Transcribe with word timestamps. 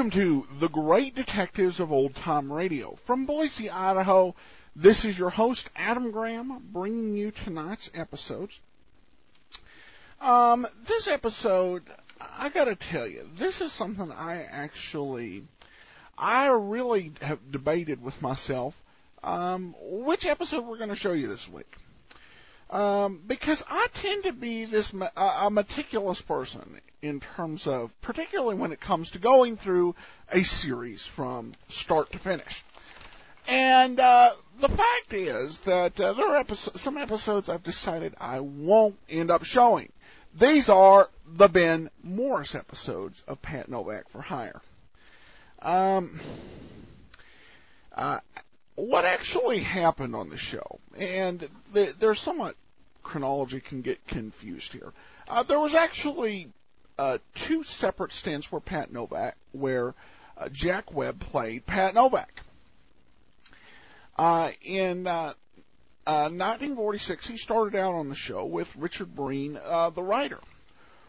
Welcome 0.00 0.18
to 0.18 0.46
the 0.58 0.68
Great 0.70 1.14
Detectives 1.14 1.78
of 1.78 1.92
Old 1.92 2.14
Time 2.14 2.50
Radio. 2.50 2.94
From 3.04 3.26
Boise, 3.26 3.68
Idaho, 3.68 4.34
this 4.74 5.04
is 5.04 5.18
your 5.18 5.28
host, 5.28 5.68
Adam 5.76 6.10
Graham, 6.10 6.58
bringing 6.72 7.18
you 7.18 7.32
tonight's 7.32 7.90
episodes. 7.92 8.58
Um, 10.18 10.66
this 10.86 11.06
episode, 11.06 11.82
I 12.18 12.48
gotta 12.48 12.76
tell 12.76 13.06
you, 13.06 13.28
this 13.36 13.60
is 13.60 13.72
something 13.72 14.10
I 14.10 14.42
actually, 14.50 15.42
I 16.16 16.48
really 16.48 17.12
have 17.20 17.52
debated 17.52 18.02
with 18.02 18.22
myself, 18.22 18.82
um, 19.22 19.74
which 19.78 20.24
episode 20.24 20.64
we're 20.64 20.78
gonna 20.78 20.94
show 20.94 21.12
you 21.12 21.28
this 21.28 21.46
week. 21.46 21.76
Um, 22.70 23.20
because 23.26 23.62
I 23.68 23.86
tend 23.92 24.24
to 24.24 24.32
be 24.32 24.64
this 24.64 24.94
a 25.14 25.50
meticulous 25.50 26.22
person 26.22 26.80
in 27.02 27.20
terms 27.20 27.66
of, 27.66 27.92
particularly 28.00 28.54
when 28.54 28.72
it 28.72 28.80
comes 28.80 29.12
to 29.12 29.18
going 29.18 29.56
through 29.56 29.94
a 30.30 30.42
series 30.42 31.06
from 31.06 31.52
start 31.68 32.12
to 32.12 32.18
finish. 32.18 32.64
And 33.48 33.98
uh, 33.98 34.32
the 34.58 34.68
fact 34.68 35.14
is 35.14 35.58
that 35.60 35.98
uh, 35.98 36.12
there 36.12 36.28
are 36.28 36.44
some 36.54 36.98
episodes 36.98 37.48
I've 37.48 37.62
decided 37.62 38.14
I 38.20 38.40
won't 38.40 38.96
end 39.08 39.30
up 39.30 39.44
showing. 39.44 39.90
These 40.38 40.68
are 40.68 41.08
the 41.26 41.48
Ben 41.48 41.90
Morris 42.04 42.54
episodes 42.54 43.22
of 43.26 43.42
Pat 43.42 43.68
Novak 43.68 44.08
for 44.10 44.20
Hire. 44.20 44.60
Um, 45.62 46.20
uh, 47.94 48.20
what 48.76 49.04
actually 49.04 49.58
happened 49.58 50.14
on 50.14 50.28
the 50.28 50.36
show, 50.36 50.78
and 50.96 51.46
the, 51.72 51.92
there's 51.98 52.20
somewhat 52.20 52.54
chronology 53.02 53.60
can 53.60 53.82
get 53.82 54.06
confused 54.06 54.72
here. 54.72 54.92
Uh, 55.28 55.42
there 55.42 55.58
was 55.58 55.74
actually 55.74 56.48
uh, 57.00 57.16
two 57.34 57.62
separate 57.62 58.12
stints 58.12 58.52
where 58.52 58.60
Pat 58.60 58.92
Novak, 58.92 59.34
where 59.52 59.94
uh, 60.36 60.50
Jack 60.50 60.92
Webb 60.92 61.18
played 61.18 61.64
Pat 61.64 61.94
Novak. 61.94 62.42
Uh, 64.18 64.50
in 64.60 65.06
uh, 65.06 65.32
uh, 66.06 66.28
1946, 66.28 67.26
he 67.26 67.38
started 67.38 67.74
out 67.74 67.94
on 67.94 68.10
the 68.10 68.14
show 68.14 68.44
with 68.44 68.76
Richard 68.76 69.16
Breen, 69.16 69.58
uh, 69.64 69.88
the 69.88 70.02
writer. 70.02 70.38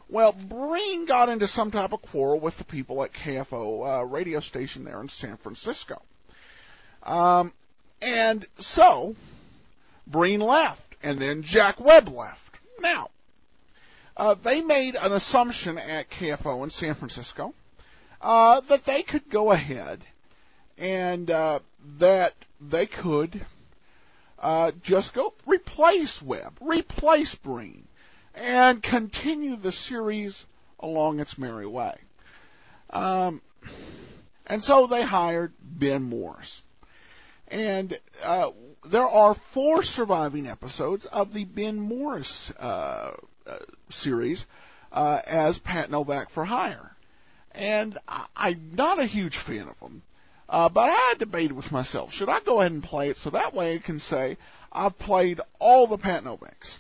Well, 0.07 0.31
Breen 0.31 1.07
got 1.07 1.27
into 1.27 1.45
some 1.45 1.71
type 1.71 1.91
of 1.91 2.01
quarrel 2.01 2.39
with 2.39 2.57
the 2.57 2.63
people 2.63 3.03
at 3.03 3.11
KFO 3.11 3.99
uh, 3.99 4.05
radio 4.05 4.39
station 4.39 4.85
there 4.85 5.01
in 5.01 5.09
San 5.09 5.35
Francisco. 5.35 6.01
Um, 7.03 7.51
and 8.01 8.47
so, 8.57 9.17
Breen 10.07 10.39
left, 10.39 10.95
and 11.03 11.19
then 11.19 11.43
Jack 11.43 11.81
Webb 11.81 12.07
left. 12.07 12.57
Now, 12.79 13.09
uh, 14.17 14.35
they 14.35 14.61
made 14.61 14.95
an 14.95 15.13
assumption 15.13 15.77
at 15.77 16.09
KFO 16.09 16.63
in 16.63 16.69
San 16.69 16.95
Francisco 16.95 17.53
uh, 18.21 18.59
that 18.61 18.85
they 18.85 19.01
could 19.03 19.29
go 19.29 19.51
ahead 19.51 20.01
and 20.77 21.29
uh, 21.29 21.59
that 21.97 22.33
they 22.59 22.85
could 22.85 23.45
uh, 24.39 24.71
just 24.81 25.13
go 25.13 25.33
replace 25.45 26.21
Webb, 26.21 26.57
replace 26.61 27.35
Breen, 27.35 27.87
and 28.35 28.81
continue 28.81 29.55
the 29.55 29.71
series 29.71 30.45
along 30.79 31.19
its 31.19 31.37
merry 31.37 31.67
way. 31.67 31.95
Um, 32.89 33.41
and 34.47 34.63
so 34.63 34.87
they 34.87 35.03
hired 35.03 35.53
Ben 35.61 36.03
Morris. 36.03 36.63
And 37.47 37.97
uh, 38.25 38.51
there 38.85 39.07
are 39.07 39.33
four 39.33 39.83
surviving 39.83 40.47
episodes 40.47 41.05
of 41.05 41.33
the 41.33 41.45
Ben 41.45 41.79
Morris 41.79 42.51
uh, 42.51 43.11
series 43.89 44.45
uh, 44.91 45.19
as 45.27 45.59
Pat 45.59 45.89
Novak 45.89 46.29
for 46.29 46.45
hire. 46.45 46.95
And 47.53 47.97
I, 48.07 48.25
I'm 48.35 48.71
not 48.73 48.99
a 48.99 49.05
huge 49.05 49.37
fan 49.37 49.67
of 49.67 49.79
them. 49.79 50.01
Uh, 50.49 50.67
but 50.67 50.89
I 50.89 51.15
debated 51.17 51.53
with 51.53 51.71
myself, 51.71 52.13
should 52.13 52.27
I 52.27 52.41
go 52.41 52.59
ahead 52.59 52.73
and 52.73 52.83
play 52.83 53.07
it 53.09 53.17
so 53.17 53.29
that 53.29 53.53
way 53.53 53.75
I 53.75 53.77
can 53.77 53.99
say 53.99 54.37
I've 54.69 54.97
played 54.99 55.39
all 55.59 55.87
the 55.87 55.97
Pat 55.97 56.25
Novaks? 56.25 56.79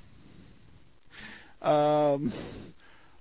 Um, 1.61 2.33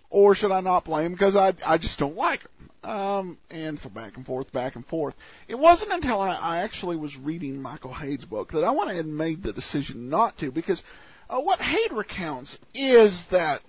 or 0.09 0.34
should 0.34 0.51
I 0.51 0.61
not 0.61 0.84
play 0.84 1.05
them 1.05 1.12
because 1.12 1.37
I, 1.37 1.55
I 1.65 1.78
just 1.78 2.01
don't 2.01 2.17
like 2.17 2.43
them? 2.43 2.71
Um, 2.83 3.39
and 3.51 3.78
so 3.78 3.91
back 3.91 4.17
and 4.17 4.27
forth, 4.27 4.51
back 4.53 4.75
and 4.75 4.84
forth. 4.84 5.15
It 5.47 5.59
wasn't 5.59 5.93
until 5.93 6.19
I, 6.21 6.34
I 6.34 6.59
actually 6.59 6.97
was 6.97 7.17
reading 7.17 7.62
Michael 7.62 7.93
Hayde's 7.93 8.25
book 8.25 8.53
that 8.53 8.65
I 8.65 8.71
went 8.71 8.91
ahead 8.91 9.05
and 9.05 9.17
made 9.17 9.43
the 9.43 9.53
decision 9.53 10.09
not 10.09 10.39
to 10.39 10.51
because 10.51 10.83
uh, 11.31 11.41
what 11.41 11.61
Hayde 11.61 11.93
recounts 11.93 12.59
is 12.75 13.25
that 13.27 13.63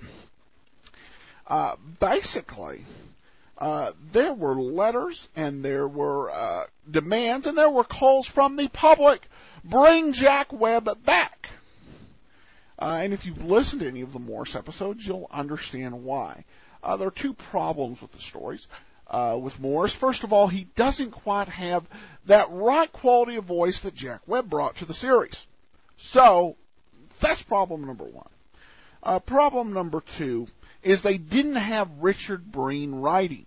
uh, 1.47 1.75
basically 1.99 2.83
uh, 3.57 3.91
there 4.11 4.33
were 4.33 4.55
letters 4.55 5.29
and 5.35 5.63
there 5.63 5.87
were 5.87 6.31
uh, 6.31 6.63
demands 6.89 7.45
and 7.45 7.55
there 7.55 7.69
were 7.69 7.83
calls 7.83 8.25
from 8.25 8.55
the 8.55 8.67
public. 8.67 9.21
Bring 9.63 10.13
Jack 10.13 10.51
Webb 10.51 10.89
back. 11.05 11.49
Uh, 12.79 13.01
and 13.03 13.13
if 13.13 13.27
you've 13.27 13.45
listened 13.45 13.81
to 13.81 13.87
any 13.87 14.01
of 14.01 14.11
the 14.11 14.19
Morris 14.19 14.55
episodes, 14.55 15.05
you'll 15.05 15.29
understand 15.29 16.03
why. 16.03 16.45
Uh, 16.83 16.97
there 16.97 17.09
are 17.09 17.11
two 17.11 17.35
problems 17.35 18.01
with 18.01 18.11
the 18.11 18.19
stories. 18.19 18.67
Uh, 19.07 19.37
with 19.39 19.59
Morris, 19.59 19.93
first 19.93 20.23
of 20.23 20.33
all, 20.33 20.47
he 20.47 20.65
doesn't 20.75 21.11
quite 21.11 21.49
have 21.49 21.85
that 22.25 22.47
right 22.49 22.91
quality 22.91 23.35
of 23.35 23.43
voice 23.43 23.81
that 23.81 23.93
Jack 23.93 24.21
Webb 24.25 24.49
brought 24.49 24.77
to 24.77 24.85
the 24.85 24.93
series. 24.95 25.45
So, 25.97 26.55
that's 27.21 27.41
problem 27.41 27.85
number 27.85 28.03
one. 28.03 28.29
Uh, 29.03 29.19
problem 29.19 29.73
number 29.73 30.01
two 30.01 30.47
is 30.83 31.01
they 31.01 31.17
didn't 31.17 31.55
have 31.55 31.89
Richard 31.99 32.51
Breen 32.51 32.95
writing. 32.95 33.45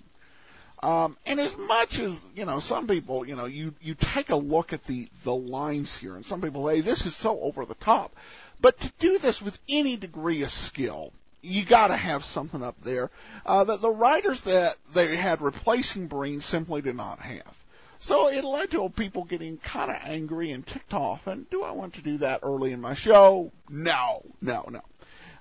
Um, 0.83 1.17
and 1.25 1.41
as 1.41 1.57
much 1.57 1.99
as 1.99 2.25
you 2.37 2.45
know, 2.45 2.59
some 2.59 2.87
people, 2.87 3.27
you 3.27 3.37
know, 3.37 3.47
you 3.47 3.75
you 3.81 3.95
take 3.95 4.31
a 4.31 4.37
look 4.37 4.73
at 4.73 4.85
the 4.85 5.09
the 5.23 5.35
lines 5.35 5.97
here, 5.97 6.15
and 6.15 6.27
some 6.27 6.43
people 6.43 6.67
say 6.69 6.83
this 6.83 7.07
is 7.07 7.17
so 7.17 7.41
over 7.41 7.65
the 7.65 7.75
top. 7.75 8.15
But 8.61 8.79
to 8.81 8.93
do 8.99 9.19
this 9.19 9.41
with 9.41 9.59
any 9.69 9.97
degree 9.97 10.43
of 10.43 10.51
skill, 10.51 11.13
you 11.41 11.65
got 11.65 11.89
to 11.89 11.97
have 11.97 12.25
something 12.25 12.63
up 12.63 12.81
there 12.83 13.11
uh, 13.47 13.65
that 13.65 13.81
the 13.81 13.91
writers 13.91 14.43
that 14.43 14.77
they 14.95 15.17
had 15.17 15.41
replacing 15.41 16.07
Breen 16.07 16.41
simply 16.41 16.83
did 16.83 16.97
not 16.97 17.19
have. 17.21 17.54
So 17.99 18.29
it 18.29 18.45
led 18.45 18.71
to 18.73 18.89
people 18.89 19.25
getting 19.25 19.57
kind 19.59 19.91
of 19.91 19.97
angry 20.05 20.53
and 20.53 20.67
ticked 20.67 20.95
off. 20.95 21.27
And 21.27 21.49
do 21.51 21.63
I 21.63 21.73
want 21.73 21.95
to 21.95 22.03
do 22.03 22.19
that 22.19 22.41
early 22.43 22.73
in 22.73 22.81
my 22.81 22.95
show? 22.95 23.53
No, 23.69 24.23
no, 24.41 24.69
no. 24.71 24.83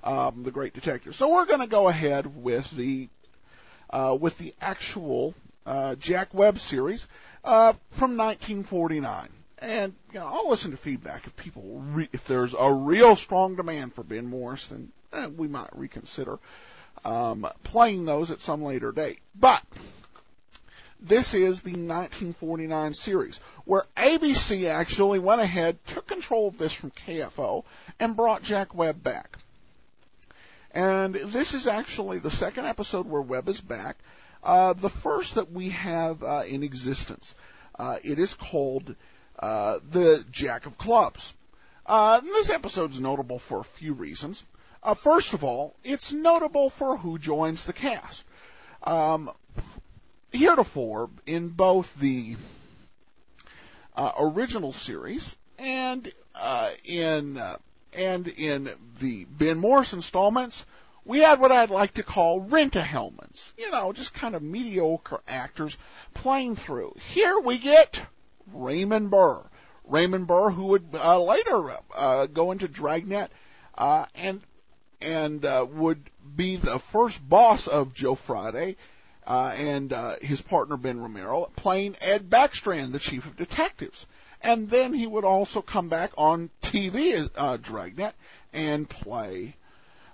Um, 0.04 0.44
the 0.44 0.52
Great 0.52 0.74
Detective. 0.74 1.16
So 1.16 1.34
we're 1.34 1.46
going 1.46 1.62
to 1.62 1.68
go 1.68 1.88
ahead 1.88 2.44
with 2.44 2.70
the 2.72 3.10
uh, 3.90 4.18
with 4.20 4.38
the 4.38 4.54
actual 4.60 5.34
uh, 5.66 5.96
Jack 5.96 6.34
Webb 6.34 6.60
series 6.60 7.08
uh, 7.44 7.74
from 7.92 8.18
1949. 8.18 9.30
And 9.60 9.94
you 10.12 10.20
know, 10.20 10.28
I'll 10.28 10.50
listen 10.50 10.72
to 10.72 10.78
feedback 10.78 11.26
if 11.26 11.36
people 11.38 11.82
re- 11.92 12.10
if 12.12 12.26
there's 12.26 12.54
a 12.58 12.74
real 12.74 13.16
strong 13.16 13.56
demand 13.56 13.94
for 13.94 14.04
Ben 14.04 14.26
Morris, 14.26 14.68
then 14.68 14.92
eh, 15.14 15.28
we 15.28 15.48
might 15.48 15.70
reconsider 15.74 16.40
um, 17.06 17.48
playing 17.64 18.06
those 18.06 18.32
at 18.32 18.42
some 18.42 18.64
later 18.64 18.92
date. 18.92 19.20
But 19.36 19.62
this 21.04 21.34
is 21.34 21.62
the 21.62 21.72
1949 21.72 22.94
series, 22.94 23.40
where 23.66 23.84
ABC 23.98 24.70
actually 24.70 25.20
went 25.20 25.42
ahead, 25.42 25.78
took 25.86 26.08
control 26.08 26.48
of 26.48 26.58
this 26.58 26.74
from 26.74 26.92
KFO, 26.92 27.66
and 28.00 28.16
brought 28.16 28.42
Jack 28.42 28.74
Webb 28.74 29.04
back. 29.04 29.38
And 30.72 31.14
this 31.14 31.54
is 31.54 31.68
actually 31.68 32.20
the 32.20 32.32
second 32.32 32.66
episode 32.66 33.06
where 33.06 33.22
Webb 33.22 33.50
is 33.50 33.62
back. 33.62 33.98
Uh, 34.44 34.74
the 34.74 34.90
first 34.90 35.36
that 35.36 35.52
we 35.52 35.70
have 35.70 36.24
uh, 36.24 36.44
in 36.48 36.64
existence. 36.64 37.36
Uh, 37.78 37.98
it 38.04 38.18
is 38.18 38.34
called 38.34 38.96
uh, 39.40 39.80
The 39.92 40.24
Jack 40.32 40.66
of 40.66 40.78
Clubs. 40.78 41.34
Uh, 41.86 42.22
this 42.22 42.50
episode 42.50 42.92
is 42.92 43.00
notable 43.00 43.40
for 43.40 43.60
a 43.60 43.66
few 43.66 43.94
reasons. 43.94 44.44
Uh, 44.82 44.94
first 44.94 45.34
of 45.34 45.44
all, 45.44 45.76
it's 45.84 46.12
notable 46.12 46.70
for 46.70 46.98
who 46.98 47.18
joins 47.18 47.66
the 47.66 47.74
cast. 47.74 48.26
Um, 48.84 49.30
heretofore, 50.34 51.10
in 51.26 51.50
both 51.50 51.96
the 51.96 52.36
original 54.20 54.74
series 54.74 55.38
and 55.60 56.12
in 56.86 57.40
and 57.98 58.28
in 58.28 58.70
the 59.00 59.26
Ben 59.26 59.60
Morris 59.60 59.94
installments, 59.94 60.66
we 61.06 61.20
had 61.20 61.40
what 61.40 61.52
I'd 61.52 61.70
like 61.70 61.96
to 61.96 62.04
call 62.04 62.42
rent-a-helmets. 62.42 63.54
You 63.58 63.72
know, 63.72 63.94
just 63.94 64.14
kind 64.14 64.36
of 64.36 64.42
mediocre 64.42 65.22
actors 65.28 65.78
playing 66.14 66.56
through. 66.56 66.96
Here 67.14 67.40
we 67.40 67.58
get 67.58 68.04
Raymond 68.54 69.12
Burr. 69.12 69.44
Raymond 69.86 70.28
Burr, 70.28 70.50
who 70.50 70.68
would 70.68 70.88
uh, 70.94 71.22
later 71.22 71.76
uh, 71.96 72.28
go 72.28 72.52
into 72.52 72.68
Dragnet 72.68 73.30
uh, 73.76 74.06
and 74.16 74.42
and 75.02 75.44
uh, 75.46 75.68
would 75.70 76.10
be 76.36 76.56
the 76.56 76.80
first 76.80 77.28
boss 77.28 77.68
of 77.68 77.94
Joe 77.94 78.16
Friday 78.16 78.78
uh, 79.26 79.54
and 79.58 79.94
uh, 79.94 80.16
his 80.22 80.42
partner 80.42 80.78
Ben 80.78 81.00
Romero, 81.00 81.52
playing 81.56 81.96
Ed 82.02 82.30
Backstrand, 82.30 82.92
the 82.92 83.00
chief 83.00 83.26
of 83.26 83.38
detectives 83.38 84.08
and 84.44 84.70
then 84.70 84.94
he 84.94 85.08
would 85.08 85.24
also 85.24 85.62
come 85.62 85.88
back 85.88 86.12
on 86.18 86.50
TV 86.62 87.30
uh, 87.36 87.58
Dragnet 87.58 88.14
and 88.52 88.88
play 88.88 89.56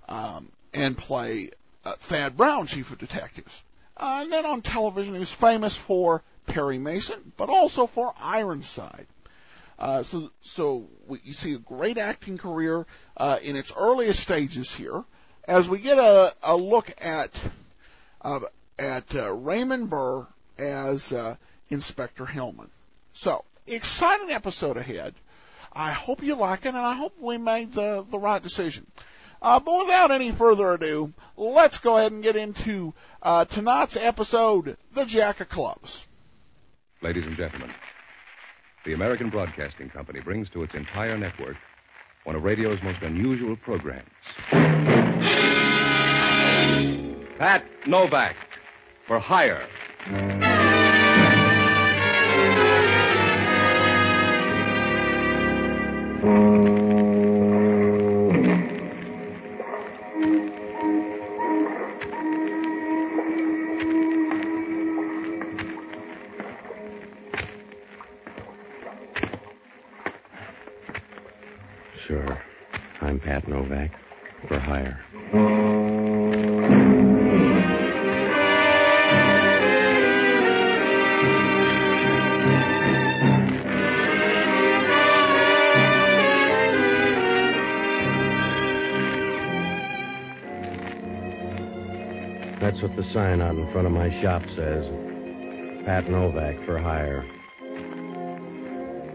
um, 0.07 0.51
and 0.73 0.97
play 0.97 1.49
uh, 1.83 1.93
Thad 1.99 2.37
Brown, 2.37 2.67
Chief 2.67 2.91
of 2.91 2.99
Detectives. 2.99 3.63
Uh, 3.97 4.21
and 4.23 4.31
then 4.31 4.45
on 4.45 4.61
television, 4.61 5.13
he 5.13 5.19
was 5.19 5.31
famous 5.31 5.75
for 5.75 6.23
Perry 6.45 6.77
Mason, 6.77 7.33
but 7.37 7.49
also 7.49 7.87
for 7.87 8.13
Ironside. 8.21 9.07
Uh, 9.77 10.03
so, 10.03 10.29
so 10.41 10.87
we, 11.07 11.19
you 11.23 11.33
see 11.33 11.53
a 11.53 11.57
great 11.57 11.97
acting 11.97 12.37
career 12.37 12.85
uh, 13.17 13.39
in 13.41 13.55
its 13.55 13.71
earliest 13.75 14.19
stages 14.19 14.73
here. 14.73 15.03
As 15.47 15.67
we 15.67 15.79
get 15.79 15.97
a, 15.97 16.33
a 16.43 16.55
look 16.55 16.91
at 17.01 17.31
uh, 18.21 18.41
at 18.79 19.15
uh, 19.15 19.33
Raymond 19.33 19.89
Burr 19.89 20.25
as 20.57 21.11
uh, 21.11 21.35
Inspector 21.69 22.25
Hellman. 22.25 22.69
So, 23.13 23.43
exciting 23.67 24.31
episode 24.31 24.77
ahead. 24.77 25.13
I 25.71 25.91
hope 25.91 26.23
you 26.23 26.35
like 26.35 26.65
it, 26.65 26.69
and 26.69 26.77
I 26.77 26.95
hope 26.95 27.13
we 27.19 27.37
made 27.37 27.73
the 27.73 28.05
the 28.09 28.17
right 28.17 28.41
decision. 28.41 28.87
Uh, 29.41 29.59
but 29.59 29.85
without 29.85 30.11
any 30.11 30.31
further 30.31 30.73
ado, 30.73 31.13
let's 31.37 31.79
go 31.79 31.97
ahead 31.97 32.11
and 32.11 32.23
get 32.23 32.35
into 32.35 32.93
uh, 33.21 33.45
tonight's 33.45 33.95
episode, 33.95 34.75
The 34.93 35.05
Jack 35.05 35.39
of 35.39 35.47
Clubs. 35.47 36.05
Ladies 37.01 37.23
and 37.25 37.37
gentlemen, 37.37 37.71
the 38.85 38.93
American 38.93 39.29
Broadcasting 39.29 39.89
Company 39.89 40.19
brings 40.19 40.49
to 40.49 40.63
its 40.63 40.73
entire 40.73 41.17
network 41.17 41.55
one 42.25 42.35
of 42.35 42.43
radio's 42.43 42.79
most 42.83 43.01
unusual 43.01 43.55
programs. 43.55 44.09
Pat 47.39 47.63
Novak 47.87 48.35
for 49.09 49.17
hire. 49.17 49.65
Sign 93.13 93.41
out 93.41 93.55
in 93.55 93.71
front 93.71 93.87
of 93.87 93.93
my 93.93 94.09
shop 94.21 94.41
says. 94.55 94.85
Pat 95.85 96.09
Novak 96.09 96.55
for 96.65 96.77
hire. 96.77 97.25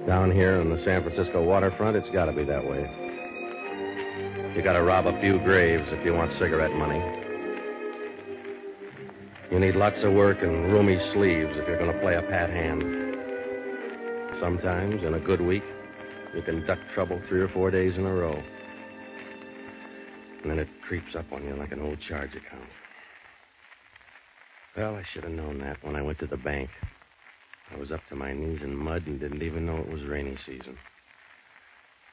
Down 0.07 0.31
here 0.33 0.61
on 0.61 0.71
the 0.71 0.83
San 0.85 1.03
Francisco 1.03 1.43
waterfront, 1.43 1.97
it's 1.97 2.11
got 2.11 2.27
to 2.27 2.33
be 2.33 2.45
that 2.45 2.65
way. 2.65 2.85
You 4.57 4.63
got 4.63 4.75
to 4.75 4.83
rob 4.83 5.07
a 5.07 5.21
few 5.21 5.39
graves 5.41 5.85
if 5.89 6.05
you 6.05 6.13
want 6.13 6.33
cigarette 6.33 6.73
money. 6.73 7.01
You 9.51 9.61
need 9.61 9.77
lots 9.77 10.03
of 10.03 10.13
work 10.13 10.39
and 10.43 10.73
roomy 10.73 10.99
sleeves 11.13 11.53
if 11.55 11.69
you're 11.69 11.79
going 11.79 11.93
to 11.93 12.01
play 12.01 12.17
a 12.17 12.23
pat 12.23 12.51
hand. 12.51 12.83
Sometimes, 14.41 15.03
in 15.05 15.15
a 15.15 15.21
good 15.21 15.41
week, 15.41 15.63
you 16.35 16.43
can 16.43 16.67
duck 16.67 16.79
trouble 16.95 17.21
three 17.29 17.41
or 17.41 17.49
four 17.49 17.71
days 17.71 17.97
in 17.97 18.05
a 18.05 18.13
row. 18.13 18.43
And 20.43 20.51
then 20.51 20.59
it 20.59 20.69
creeps 20.87 21.15
up 21.17 21.33
on 21.33 21.45
you 21.45 21.55
like 21.55 21.73
an 21.73 21.81
old 21.81 21.99
charge 22.09 22.31
account. 22.31 22.69
Well, 24.77 24.97
I 24.97 25.05
should 25.13 25.25
have 25.25 25.33
known 25.33 25.59
that 25.61 25.83
when 25.83 25.95
I 25.95 26.03
went 26.03 26.19
to 26.19 26.27
the 26.27 26.37
bank. 26.37 26.69
I 27.73 27.79
was 27.79 27.93
up 27.93 28.01
to 28.09 28.17
my 28.17 28.33
knees 28.33 28.61
in 28.63 28.75
mud 28.75 29.07
and 29.07 29.21
didn't 29.21 29.43
even 29.43 29.67
know 29.67 29.79
it 29.79 29.89
was 29.89 30.03
rainy 30.03 30.37
season. 30.45 30.77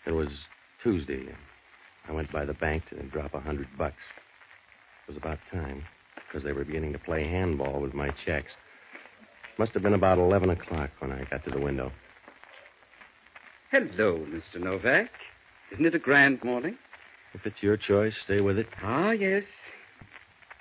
It 0.06 0.12
was 0.12 0.30
Tuesday. 0.84 1.28
I 2.08 2.12
went 2.12 2.32
by 2.32 2.46
the 2.46 2.54
bank 2.54 2.84
to 2.90 3.02
drop 3.04 3.34
a 3.34 3.40
hundred 3.40 3.68
bucks. 3.78 3.96
It 5.08 5.12
was 5.12 5.18
about 5.18 5.40
time, 5.52 5.84
because 6.16 6.44
they 6.44 6.54
were 6.54 6.64
beginning 6.64 6.94
to 6.94 7.00
play 7.00 7.28
handball 7.28 7.80
with 7.82 7.94
my 7.94 8.10
checks. 8.26 8.54
Must 9.58 9.74
have 9.74 9.84
been 9.84 9.94
about 9.94 10.18
11 10.18 10.50
o'clock 10.50 10.92
when 11.00 11.12
I 11.12 11.24
got 11.26 11.44
to 11.46 11.52
the 11.52 11.60
window. 11.60 11.92
Hello, 13.72 14.26
Mr. 14.30 14.62
Novak. 14.62 15.10
Isn't 15.72 15.86
it 15.86 15.96
a 15.96 16.00
grand 16.00 16.44
morning? 16.44 16.78
If 17.34 17.46
it's 17.46 17.62
your 17.62 17.78
choice, 17.78 18.14
stay 18.24 18.42
with 18.42 18.58
it. 18.58 18.68
Ah, 18.84 19.12
yes. 19.12 19.44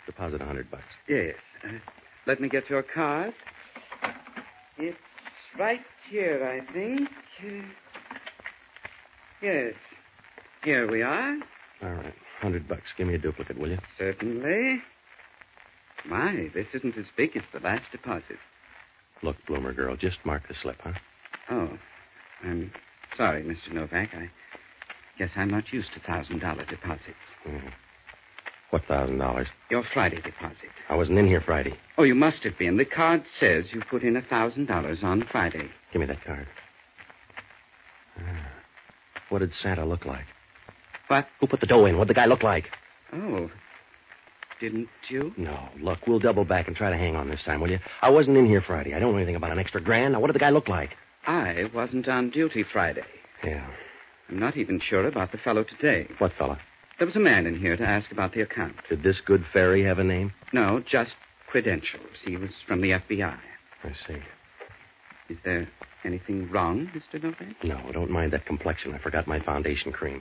Deposit 0.06 0.41
a 0.41 0.44
hundred 0.44 0.70
bucks. 0.70 0.85
Yes. 1.08 1.35
Uh, 1.65 1.73
let 2.27 2.41
me 2.41 2.49
get 2.49 2.69
your 2.71 2.83
card. 2.83 3.35
It's 4.79 4.97
right 5.59 5.81
here, 6.09 6.47
I 6.47 6.73
think. 6.73 7.09
Uh, 7.43 7.67
yes. 9.43 9.75
Here 10.65 10.91
we 10.91 11.03
are. 11.03 11.37
All 11.83 11.89
right. 11.91 12.15
Hundred 12.41 12.69
bucks. 12.69 12.85
Give 12.97 13.07
me 13.07 13.15
a 13.15 13.19
duplicate, 13.19 13.59
will 13.59 13.71
you? 13.71 13.79
Certainly. 13.99 14.81
My, 16.07 16.51
this 16.55 16.67
isn't 16.73 16.97
as 16.97 17.07
big 17.17 17.37
as 17.37 17.43
the 17.53 17.61
last 17.61 17.85
deposit. 17.93 18.39
Look, 19.23 19.37
Bloomer 19.47 19.75
girl, 19.75 19.97
just 19.97 20.19
mark 20.25 20.49
the 20.49 20.55
slip, 20.55 20.77
huh? 20.83 20.93
Oh, 21.51 21.79
I'm 22.43 22.73
sorry, 23.17 23.43
Mr. 23.43 23.73
Novak. 23.73 24.15
I 24.15 24.31
guess 25.19 25.31
I'm 25.37 25.51
not 25.51 25.73
used 25.73 25.93
to 25.93 26.01
thousand 26.01 26.39
dollar 26.41 26.65
deposits. 26.65 27.17
Mhm. 27.47 27.71
What 28.70 28.84
thousand 28.87 29.19
dollars? 29.19 29.49
Your 29.70 29.82
Friday 29.93 30.20
deposit. 30.20 30.70
I 30.89 30.94
wasn't 30.94 31.19
in 31.19 31.27
here 31.27 31.43
Friday. 31.44 31.74
Oh, 31.98 32.05
you 32.05 32.15
must 32.15 32.44
have 32.44 32.56
been. 32.56 32.77
The 32.77 32.84
card 32.84 33.24
says 33.39 33.67
you 33.72 33.82
put 33.91 34.03
in 34.03 34.17
a 34.17 34.22
thousand 34.22 34.67
dollars 34.67 35.00
on 35.03 35.24
Friday. 35.31 35.69
Give 35.93 36.00
me 36.00 36.06
that 36.06 36.24
card. 36.24 36.46
Ah. 38.19 38.46
What 39.29 39.41
did 39.41 39.53
Santa 39.55 39.84
look 39.84 40.05
like? 40.05 40.24
What? 41.08 41.27
Who 41.41 41.46
put 41.48 41.60
the 41.60 41.67
dough 41.67 41.86
in? 41.86 41.96
What'd 41.96 42.10
the 42.10 42.15
guy 42.15 42.27
look 42.27 42.43
like? 42.44 42.67
Oh, 43.12 43.50
didn't 44.60 44.89
you? 45.08 45.32
No, 45.36 45.69
look, 45.81 46.06
we'll 46.06 46.20
double 46.20 46.44
back 46.44 46.69
and 46.69 46.77
try 46.77 46.91
to 46.91 46.96
hang 46.96 47.17
on 47.17 47.29
this 47.29 47.43
time, 47.43 47.60
will 47.60 47.70
you? 47.70 47.79
I 48.03 48.10
wasn't 48.10 48.36
in 48.36 48.46
here 48.46 48.62
Friday. 48.65 48.94
I 48.94 49.00
don't 49.00 49.12
know 49.12 49.17
anything 49.19 49.34
about 49.36 49.50
an 49.50 49.58
extra 49.58 49.81
grand. 49.81 50.12
Now, 50.12 50.20
what 50.20 50.29
did 50.29 50.34
the 50.34 50.41
guy 50.41 50.50
look 50.50 50.69
like? 50.69 50.91
I 51.27 51.65
wasn't 51.74 52.06
on 52.08 52.31
duty 52.31 52.65
Friday. 52.72 53.03
Yeah. 53.44 53.67
I'm 54.29 54.39
not 54.39 54.56
even 54.56 54.79
sure 54.81 55.06
about 55.08 55.32
the 55.32 55.39
fellow 55.39 55.65
today. 55.65 56.06
What 56.19 56.32
fella? 56.39 56.60
There 57.01 57.07
was 57.07 57.17
a 57.17 57.19
man 57.19 57.47
in 57.47 57.59
here 57.59 57.79
to 57.79 57.83
ask 57.83 58.13
about 58.13 58.35
the 58.35 58.43
account. 58.43 58.77
Did 58.91 59.03
this 59.03 59.23
good 59.25 59.47
fairy 59.55 59.83
have 59.85 59.99
a 59.99 60.05
name? 60.05 60.35
No, 60.53 60.81
just 60.87 61.13
credentials. 61.47 62.19
He 62.23 62.37
was 62.37 62.51
from 62.69 62.83
the 62.83 62.91
FBI. 62.91 63.39
I 63.85 63.93
see. 64.07 64.19
Is 65.31 65.39
there 65.43 65.67
anything 66.05 66.51
wrong, 66.51 66.91
Mr. 66.95 67.23
Novak? 67.23 67.65
No, 67.65 67.81
don't 67.91 68.11
mind 68.11 68.35
that 68.35 68.45
complexion. 68.45 68.93
I 68.93 68.99
forgot 68.99 69.27
my 69.27 69.41
foundation 69.41 69.93
cream. 69.93 70.21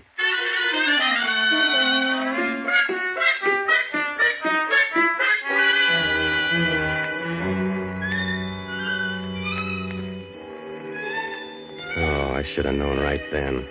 Oh, 11.97 12.31
I 12.35 12.43
should 12.55 12.63
have 12.63 12.75
known 12.75 12.99
right 12.99 13.19
then. 13.33 13.67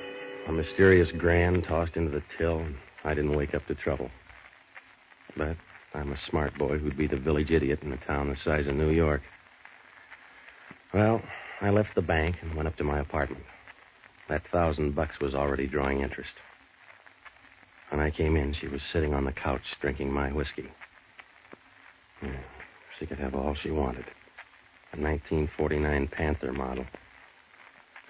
A 0.49 0.53
mysterious 0.53 1.11
grand 1.12 1.65
tossed 1.65 1.97
into 1.97 2.11
the 2.11 2.23
till, 2.37 2.67
I 3.09 3.15
didn't 3.15 3.35
wake 3.35 3.55
up 3.55 3.67
to 3.69 3.75
trouble. 3.75 4.11
But 5.35 5.57
I'm 5.95 6.12
a 6.12 6.19
smart 6.29 6.59
boy 6.59 6.77
who'd 6.77 6.99
be 6.99 7.07
the 7.07 7.17
village 7.17 7.50
idiot 7.50 7.81
in 7.83 7.93
a 7.93 8.07
town 8.07 8.29
the 8.29 8.37
size 8.45 8.67
of 8.67 8.75
New 8.75 8.91
York. 8.91 9.23
Well, 10.93 11.23
I 11.62 11.71
left 11.71 11.95
the 11.95 12.03
bank 12.03 12.37
and 12.43 12.55
went 12.55 12.69
up 12.69 12.77
to 12.77 12.85
my 12.85 13.00
apartment. 13.00 13.45
That 14.29 14.43
thousand 14.53 14.95
bucks 14.95 15.19
was 15.23 15.35
already 15.35 15.67
drawing 15.67 16.03
interest. 16.03 16.35
When 17.91 18.00
I 18.03 18.11
came 18.11 18.37
in, 18.37 18.55
she 18.61 18.69
was 18.69 18.83
sitting 18.93 19.15
on 19.15 19.25
the 19.25 19.33
couch 19.33 19.62
drinking 19.81 20.12
my 20.12 20.31
whiskey. 20.31 20.69
Yeah, 22.23 22.43
she 22.99 23.07
could 23.07 23.19
have 23.19 23.35
all 23.35 23.57
she 23.62 23.71
wanted. 23.71 24.05
A 24.93 25.00
1949 25.00 26.09
Panther 26.09 26.53
model. 26.53 26.85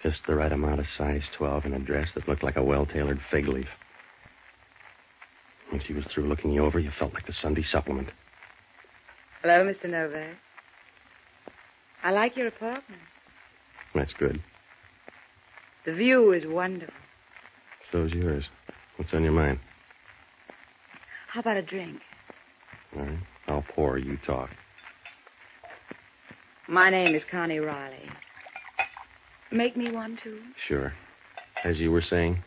Just 0.02 0.22
the 0.26 0.34
right 0.34 0.50
amount 0.50 0.80
of 0.80 0.86
size 0.96 1.22
12 1.36 1.66
in 1.66 1.74
a 1.74 1.78
dress 1.78 2.08
that 2.16 2.28
looked 2.28 2.42
like 2.42 2.56
a 2.56 2.64
well 2.64 2.84
tailored 2.84 3.20
fig 3.30 3.46
leaf. 3.46 3.68
When 5.70 5.82
she 5.86 5.92
was 5.92 6.04
through 6.12 6.28
looking 6.28 6.52
you 6.52 6.64
over, 6.64 6.78
you 6.78 6.90
felt 6.98 7.14
like 7.14 7.26
the 7.26 7.32
Sunday 7.32 7.62
supplement. 7.62 8.08
Hello, 9.42 9.64
Mr. 9.64 9.88
Novak. 9.88 10.36
I 12.02 12.10
like 12.10 12.36
your 12.36 12.46
apartment. 12.46 13.02
That's 13.94 14.12
good. 14.14 14.42
The 15.84 15.94
view 15.94 16.32
is 16.32 16.44
wonderful. 16.46 16.94
So's 17.90 18.12
yours. 18.12 18.44
What's 18.96 19.12
on 19.12 19.22
your 19.22 19.32
mind? 19.32 19.58
How 21.32 21.40
about 21.40 21.56
a 21.56 21.62
drink? 21.62 22.00
All 22.96 23.02
right. 23.02 23.18
I'll 23.46 23.64
pour, 23.74 23.98
you 23.98 24.18
talk. 24.26 24.50
My 26.68 26.90
name 26.90 27.14
is 27.14 27.22
Connie 27.30 27.58
Riley. 27.58 28.10
Make 29.50 29.76
me 29.76 29.90
one, 29.90 30.18
too? 30.22 30.40
Sure. 30.66 30.92
As 31.64 31.78
you 31.78 31.90
were 31.90 32.02
saying? 32.02 32.42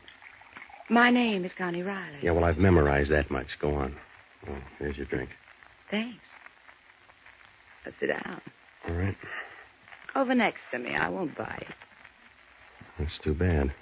My 0.92 1.10
name 1.10 1.46
is 1.46 1.54
Connie 1.58 1.84
Riley. 1.84 2.18
Yeah, 2.22 2.32
well, 2.32 2.44
I've 2.44 2.58
memorized 2.58 3.10
that 3.12 3.32
much. 3.32 3.48
Go 3.62 3.76
on. 3.76 3.96
Oh, 4.50 4.58
here's 4.78 4.98
your 4.98 5.06
drink. 5.06 5.30
Thanks. 5.90 6.20
Now 7.86 7.94
sit 7.98 8.08
down. 8.08 8.42
All 8.90 8.96
right. 8.96 9.16
Over 10.18 10.36
next 10.36 10.60
to 10.72 10.80
me. 10.80 10.94
I 10.94 11.08
won't 11.08 11.38
bite. 11.38 11.66
That's 13.00 13.18
too 13.24 13.34
bad. 13.34 13.74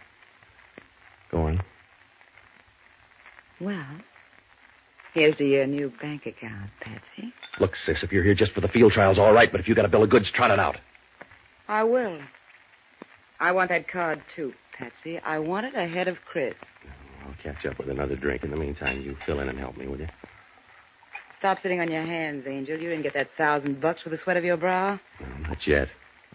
Go 1.32 1.48
on. 1.48 1.63
Well, 3.60 3.88
here's 5.16 5.36
to 5.38 5.46
your 5.46 5.66
new 5.66 5.92
bank 6.00 6.28
account, 6.28 6.70
Patsy. 6.80 7.34
Look, 7.60 7.72
sis, 7.88 8.04
if 8.04 8.12
you're 8.12 8.24
here 8.24 8.36
just 8.36 8.51
for 8.51 8.62
the 8.62 8.68
field 8.68 8.92
trials, 8.92 9.18
all 9.18 9.34
right, 9.34 9.51
but 9.51 9.60
if 9.60 9.68
you 9.68 9.74
got 9.74 9.86
a 9.86 9.89
bill 9.89 10.04
of 10.04 10.12
goods, 10.12 10.32
trot 10.32 10.51
it 10.51 10.60
out. 10.60 10.78
I 11.68 11.84
will. 11.84 12.20
I 13.39 13.51
want 13.51 13.70
that 13.70 13.88
card, 13.88 14.22
too, 14.36 14.54
Patsy. 14.78 15.18
I 15.18 15.39
want 15.39 15.66
it 15.66 15.74
ahead 15.74 16.08
of 16.08 16.18
Chris. 16.32 16.54
Catch 17.43 17.65
up 17.65 17.77
with 17.77 17.89
another 17.89 18.15
drink. 18.15 18.43
In 18.43 18.51
the 18.51 18.58
meantime, 18.58 19.01
you 19.01 19.15
fill 19.25 19.39
in 19.39 19.50
and 19.50 19.58
help 19.58 19.77
me, 19.77 19.88
will 19.88 20.00
you? 20.00 20.08
Stop 21.39 21.60
sitting 21.62 21.79
on 21.79 21.89
your 21.89 22.05
hands, 22.05 22.43
Angel. 22.48 22.77
You 22.77 22.89
didn't 22.89 23.03
get 23.03 23.13
that 23.13 23.29
thousand 23.38 23.79
bucks 23.79 24.01
for 24.01 24.10
the 24.10 24.17
sweat 24.24 24.36
of 24.36 24.43
your 24.43 24.58
brow. 24.58 25.00
No, 25.22 25.50
not 25.50 25.65
yet. 25.65 25.88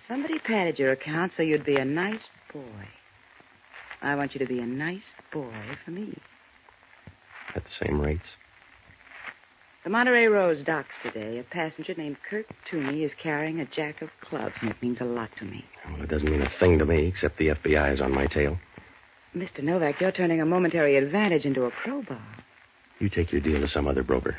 Somebody 0.09 0.39
padded 0.39 0.79
your 0.79 0.93
account 0.93 1.33
so 1.37 1.43
you'd 1.43 1.65
be 1.65 1.77
a 1.77 1.85
nice 1.85 2.23
boy. 2.53 2.89
I 4.03 4.15
want 4.15 4.35
you 4.35 4.39
to 4.41 4.47
be 4.47 4.61
a 4.61 4.67
nice 4.67 5.01
boy 5.33 5.53
for 5.85 5.91
me. 5.91 6.19
At 7.55 7.65
the 7.65 7.87
same 7.87 8.01
rates. 8.01 8.25
The 9.85 9.91
Monterey 9.91 10.27
Rose 10.27 10.63
docks 10.65 10.95
today. 11.03 11.39
A 11.39 11.43
passenger 11.43 11.95
named 11.97 12.17
Kirk 12.29 12.47
Toomey 12.71 13.05
is 13.05 13.13
carrying 13.23 13.61
a 13.61 13.67
jack 13.67 14.01
of 14.01 14.09
clubs, 14.23 14.55
and 14.63 14.71
it 14.71 14.77
means 14.81 14.99
a 15.03 15.05
lot 15.05 15.29
to 15.39 15.45
me. 15.45 15.63
Well, 15.91 16.03
it 16.03 16.09
doesn't 16.09 16.31
mean 16.31 16.41
a 16.41 16.51
thing 16.59 16.79
to 16.79 16.87
me, 16.87 17.07
except 17.07 17.37
the 17.37 17.49
FBI 17.49 17.93
is 17.93 18.01
on 18.01 18.13
my 18.15 18.27
tail. 18.27 18.59
Mr. 19.37 19.63
Novak, 19.63 20.01
you're 20.01 20.13
turning 20.13 20.41
a 20.41 20.47
momentary 20.47 20.97
advantage 20.97 21.45
into 21.45 21.65
a 21.65 21.71
crowbar. 21.71 22.23
You 23.01 23.09
take 23.09 23.33
your 23.33 23.41
deal 23.41 23.61
to 23.61 23.69
some 23.69 23.89
other 23.89 24.05
broker. 24.05 24.37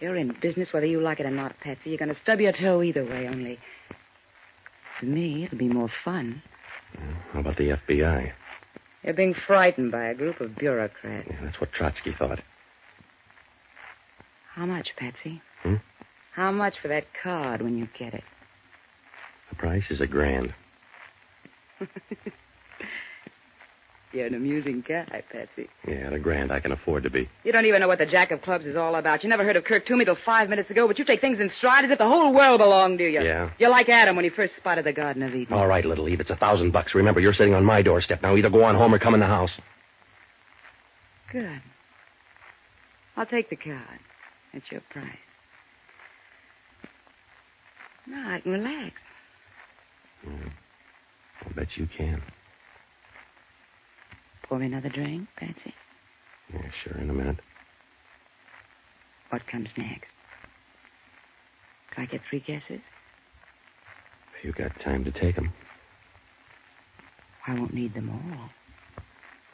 You're 0.00 0.16
in 0.16 0.34
business 0.40 0.72
whether 0.72 0.86
you 0.86 1.00
like 1.02 1.20
it 1.20 1.26
or 1.26 1.30
not, 1.30 1.60
Patsy. 1.60 1.90
You're 1.90 1.98
going 1.98 2.14
to 2.14 2.20
stub 2.22 2.40
your 2.40 2.52
toe 2.52 2.82
either 2.82 3.04
way, 3.04 3.28
only. 3.28 3.58
For 4.98 5.04
me, 5.06 5.44
it'll 5.44 5.58
be 5.58 5.68
more 5.68 5.90
fun. 6.04 6.42
How 7.32 7.40
about 7.40 7.58
the 7.58 7.76
FBI? 7.88 8.32
You're 9.02 9.14
being 9.14 9.34
frightened 9.46 9.92
by 9.92 10.06
a 10.06 10.14
group 10.14 10.40
of 10.40 10.56
bureaucrats. 10.56 11.28
Yeah, 11.30 11.44
that's 11.44 11.60
what 11.60 11.72
Trotsky 11.72 12.14
thought. 12.18 12.40
How 14.54 14.64
much, 14.64 14.88
Patsy? 14.96 15.42
Hmm? 15.62 15.76
How 16.34 16.50
much 16.50 16.74
for 16.80 16.88
that 16.88 17.04
card 17.22 17.60
when 17.60 17.76
you 17.76 17.88
get 17.98 18.14
it? 18.14 18.24
The 19.50 19.56
price 19.56 19.84
is 19.90 20.00
a 20.00 20.06
grand. 20.06 20.54
You're 24.12 24.26
an 24.26 24.34
amusing 24.34 24.82
guy, 24.86 25.22
Patsy. 25.30 25.68
Yeah, 25.86 26.08
at 26.08 26.12
a 26.12 26.18
grand 26.18 26.50
I 26.50 26.58
can 26.58 26.72
afford 26.72 27.04
to 27.04 27.10
be. 27.10 27.28
You 27.44 27.52
don't 27.52 27.66
even 27.66 27.80
know 27.80 27.86
what 27.86 27.98
the 27.98 28.06
Jack 28.06 28.32
of 28.32 28.42
Clubs 28.42 28.66
is 28.66 28.74
all 28.74 28.96
about. 28.96 29.22
You 29.22 29.28
never 29.28 29.44
heard 29.44 29.56
of 29.56 29.62
Kirk 29.62 29.86
Toomey 29.86 30.04
till 30.04 30.16
five 30.24 30.48
minutes 30.48 30.68
ago, 30.68 30.88
but 30.88 30.98
you 30.98 31.04
take 31.04 31.20
things 31.20 31.38
in 31.38 31.48
stride 31.58 31.84
as 31.84 31.92
if 31.92 31.98
the 31.98 32.08
whole 32.08 32.34
world 32.34 32.58
belonged 32.58 32.98
to 32.98 33.04
you. 33.04 33.22
Yeah. 33.22 33.50
You're 33.58 33.70
like 33.70 33.88
Adam 33.88 34.16
when 34.16 34.24
he 34.24 34.30
first 34.30 34.56
spotted 34.56 34.84
the 34.84 34.92
Garden 34.92 35.22
of 35.22 35.32
Eden. 35.32 35.54
All 35.54 35.68
right, 35.68 35.84
little 35.84 36.08
Eve, 36.08 36.18
it's 36.18 36.30
a 36.30 36.36
thousand 36.36 36.72
bucks. 36.72 36.92
Remember, 36.92 37.20
you're 37.20 37.32
sitting 37.32 37.54
on 37.54 37.64
my 37.64 37.82
doorstep. 37.82 38.20
Now 38.20 38.36
either 38.36 38.50
go 38.50 38.64
on 38.64 38.74
home 38.74 38.92
or 38.92 38.98
come 38.98 39.14
in 39.14 39.20
the 39.20 39.26
house. 39.26 39.52
Good. 41.30 41.62
I'll 43.16 43.26
take 43.26 43.48
the 43.48 43.56
card. 43.56 44.00
That's 44.52 44.70
your 44.72 44.80
price. 44.90 45.06
Now 48.08 48.34
I 48.34 48.40
can 48.40 48.50
relax. 48.50 48.94
Mm. 50.26 50.50
I'll 51.46 51.52
bet 51.54 51.68
you 51.76 51.88
can. 51.96 52.20
Pour 54.50 54.58
me 54.58 54.66
another 54.66 54.88
drink, 54.88 55.28
Patsy. 55.36 55.72
Yeah, 56.52 56.60
sure, 56.82 57.00
in 57.00 57.08
a 57.08 57.12
minute. 57.12 57.36
What 59.30 59.46
comes 59.46 59.68
next? 59.78 60.08
Can 61.94 62.02
I 62.02 62.06
get 62.06 62.20
three 62.28 62.40
guesses? 62.40 62.80
You 64.42 64.52
got 64.52 64.72
time 64.80 65.04
to 65.04 65.12
take 65.12 65.38
'em. 65.38 65.52
I 67.46 67.54
won't 67.54 67.72
need 67.72 67.94
them 67.94 68.10
all. 68.10 68.50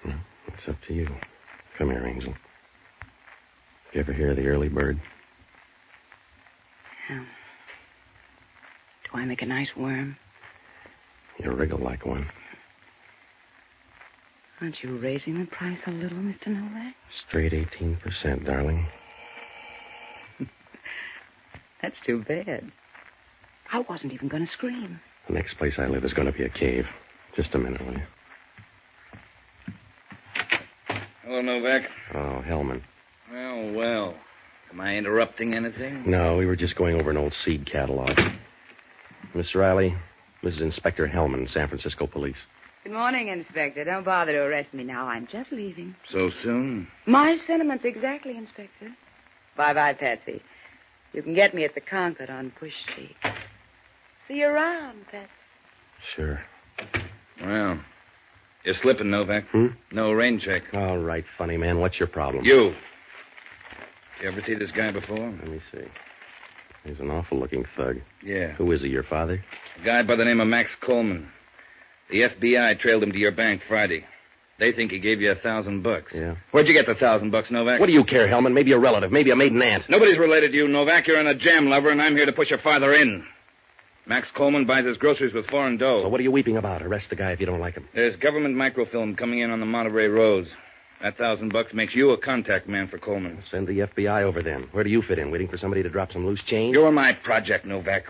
Well, 0.07 0.21
it's 0.49 0.67
up 0.67 0.81
to 0.89 0.95
you. 0.95 1.07
Come 1.77 1.91
here, 1.91 2.07
Angel. 2.07 2.35
You 3.93 4.01
ever 4.01 4.15
hear 4.15 4.31
of 4.31 4.37
the 4.39 4.49
early 4.49 4.71
bird? 4.71 4.99
Yeah. 7.11 7.27
Do 9.05 9.19
I 9.19 9.27
make 9.27 9.43
a 9.43 9.47
nice 9.47 9.77
worm? 9.77 10.17
You 11.39 11.51
wriggle 11.51 11.81
like 11.81 12.07
one. 12.07 12.31
Aren't 14.61 14.83
you 14.83 14.97
raising 14.99 15.39
the 15.39 15.47
price 15.47 15.79
a 15.87 15.91
little, 15.91 16.17
Mr. 16.19 16.47
Novak? 16.49 16.95
Straight 17.29 17.53
18%, 17.53 18.47
darling. 18.47 18.87
That's 21.83 21.97
too 22.07 22.25
bad. 22.27 22.73
I 23.71 23.81
wasn't 23.89 24.15
even 24.15 24.29
going 24.29 24.47
to 24.47 24.51
scream. 24.51 24.99
The 25.29 25.35
next 25.35 25.59
place 25.59 25.75
I 25.79 25.87
live 25.87 26.05
is 26.05 26.15
going 26.15 26.27
to 26.27 26.37
be 26.37 26.45
a 26.45 26.49
cave. 26.49 26.87
Just 27.37 27.55
a 27.55 27.59
minute, 27.59 27.85
will 27.85 27.93
you? 27.93 28.03
Hello, 31.23 31.43
Novak. 31.43 31.83
Oh, 32.15 32.43
Hellman. 32.47 32.81
Well, 33.31 33.73
well. 33.73 34.15
Am 34.73 34.81
I 34.81 34.97
interrupting 34.97 35.53
anything? 35.53 36.05
No, 36.07 36.37
we 36.37 36.47
were 36.47 36.57
just 36.57 36.77
going 36.77 36.99
over 36.99 37.11
an 37.11 37.17
old 37.19 37.35
seed 37.45 37.71
catalog. 37.71 38.19
Miss 39.35 39.55
Riley, 39.55 39.95
this 40.43 40.55
is 40.55 40.63
Inspector 40.63 41.07
Hellman, 41.09 41.53
San 41.53 41.69
Francisco 41.69 42.07
Police. 42.07 42.37
Good 42.87 42.95
morning, 42.95 43.27
Inspector. 43.27 43.83
Don't 43.83 44.05
bother 44.05 44.31
to 44.31 44.39
arrest 44.39 44.73
me 44.73 44.85
now. 44.85 45.09
I'm 45.09 45.27
just 45.27 45.51
leaving. 45.51 45.97
So 46.13 46.31
soon? 46.45 46.87
My 47.05 47.37
sentiments 47.45 47.85
exactly, 47.85 48.37
Inspector. 48.37 48.95
Bye-bye, 49.57 49.95
Patsy. 49.95 50.41
You 51.13 51.21
can 51.25 51.35
get 51.35 51.53
me 51.53 51.65
at 51.65 51.75
the 51.75 51.81
Concord 51.81 52.31
on 52.31 52.53
Bush 52.61 52.71
Street. 52.89 53.17
See 54.29 54.35
you 54.35 54.47
around, 54.47 54.99
Patsy. 55.11 55.29
Sure. 56.15 56.41
Well, 57.43 57.81
you're 58.65 58.77
slipping, 58.81 59.11
Novak. 59.11 59.49
Hmm? 59.51 59.67
No 59.91 60.13
rain 60.13 60.39
check. 60.39 60.63
All 60.73 60.99
right, 60.99 61.25
funny 61.37 61.57
man. 61.57 61.81
What's 61.81 61.99
your 61.99 62.07
problem? 62.07 62.45
You. 62.45 62.73
You 64.23 64.29
ever 64.29 64.43
see 64.47 64.55
this 64.55 64.71
guy 64.71 64.93
before? 64.93 65.29
Let 65.29 65.49
me 65.49 65.61
see. 65.73 65.89
He's 66.85 67.01
an 67.01 67.11
awful 67.11 67.41
looking 67.41 67.65
thug. 67.77 67.97
Yeah. 68.23 68.53
Who 68.53 68.71
is 68.71 68.83
he, 68.83 68.89
your 68.91 69.03
father? 69.03 69.45
A 69.83 69.85
guy 69.85 70.05
by 70.05 70.15
the 70.15 70.25
name 70.25 70.39
of 70.41 70.47
Max 70.47 70.71
Coleman. 70.81 71.33
The 72.11 72.23
FBI 72.23 72.79
trailed 72.79 73.03
him 73.03 73.13
to 73.13 73.19
your 73.19 73.33
bank 73.33 73.63
Friday. 73.69 74.05
They 74.59 74.73
think 74.73 74.91
he 74.91 74.99
gave 75.01 75.21
you 75.21 75.31
a 75.33 75.35
thousand 75.35 75.83
bucks. 75.83 76.13
Yeah. 76.15 76.37
Where'd 76.51 76.67
you 76.67 76.73
get 76.73 76.87
the 76.87 76.95
thousand 76.95 77.31
bucks, 77.31 77.51
Novak? 77.51 77.79
What 77.79 77.87
do 77.87 77.93
you 77.93 78.05
care, 78.05 78.27
Hellman? 78.27 78.55
Maybe 78.55 78.73
a 78.73 78.79
relative, 78.79 79.13
maybe 79.13 79.31
a 79.31 79.37
maiden 79.37 79.61
aunt. 79.61 79.85
Nobody's 79.89 80.19
related 80.19 80.53
to 80.53 80.57
you, 80.57 80.69
Novak. 80.69 81.07
You're 81.07 81.21
in 81.21 81.27
a 81.27 81.35
jam 81.35 81.69
lover, 81.69 81.91
and 81.91 82.01
I'm 82.01 82.17
here 82.17 82.25
to 82.27 82.33
push 82.33 82.49
your 82.49 82.61
father 82.61 82.93
in. 82.95 83.27
Max 84.07 84.31
Coleman 84.35 84.67
buys 84.67 84.87
his 84.87 84.97
groceries 84.97 85.35
with 85.35 85.47
foreign 85.49 85.77
dough. 85.77 86.03
So 86.05 86.09
what 86.09 86.21
are 86.21 86.23
you 86.23 86.31
weeping 86.31 86.57
about? 86.57 86.83
Arrest 86.83 87.11
the 87.11 87.17
guy 87.17 87.33
if 87.33 87.41
you 87.41 87.47
don't 87.47 87.61
like 87.61 87.75
him. 87.75 87.89
There's 87.95 88.17
government 88.17 88.55
microfilm 88.55 89.17
coming 89.17 89.41
in 89.41 89.51
on 89.51 89.61
the 89.61 89.67
Monterey 89.67 90.07
Rose. 90.07 90.47
That 91.03 91.19
thousand 91.19 91.53
bucks 91.53 91.75
makes 91.75 91.95
you 91.95 92.13
a 92.13 92.17
contact 92.17 92.69
man 92.69 92.89
for 92.89 92.99
Coleman. 92.99 93.43
Send 93.51 93.67
the 93.67 93.81
FBI 93.81 94.23
over 94.23 94.43
then. 94.43 94.69
Where 94.73 94.85
do 94.85 94.91
you 94.91 95.03
fit 95.03 95.19
in? 95.19 95.31
Waiting 95.31 95.49
for 95.49 95.59
somebody 95.59 95.83
to 95.83 95.91
drop 95.91 96.13
some 96.13 96.25
loose 96.25 96.43
change? 96.47 96.75
You're 96.75 96.93
my 96.93 97.13
project, 97.13 97.67
Novak. 97.67 98.05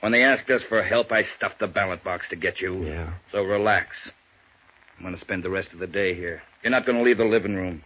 When 0.00 0.12
they 0.12 0.22
asked 0.22 0.48
us 0.50 0.62
for 0.68 0.82
help, 0.82 1.10
I 1.10 1.24
stuffed 1.36 1.58
the 1.58 1.66
ballot 1.66 2.04
box 2.04 2.26
to 2.30 2.36
get 2.36 2.60
you. 2.60 2.84
Yeah. 2.84 3.14
So 3.32 3.42
relax. 3.42 3.96
I'm 4.96 5.04
going 5.04 5.14
to 5.14 5.20
spend 5.20 5.42
the 5.42 5.50
rest 5.50 5.68
of 5.72 5.78
the 5.78 5.86
day 5.86 6.14
here. 6.14 6.42
You're 6.62 6.70
not 6.70 6.86
going 6.86 6.98
to 6.98 7.04
leave 7.04 7.18
the 7.18 7.24
living 7.24 7.54
room. 7.54 7.82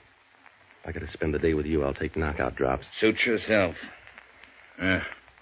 If 0.82 0.88
I 0.88 0.92
got 0.92 1.06
to 1.06 1.12
spend 1.12 1.32
the 1.32 1.38
day 1.38 1.54
with 1.54 1.66
you, 1.66 1.84
I'll 1.84 1.94
take 1.94 2.16
knockout 2.16 2.56
drops. 2.56 2.86
Suit 3.00 3.16
yourself. 3.24 3.76
Uh, 4.80 5.00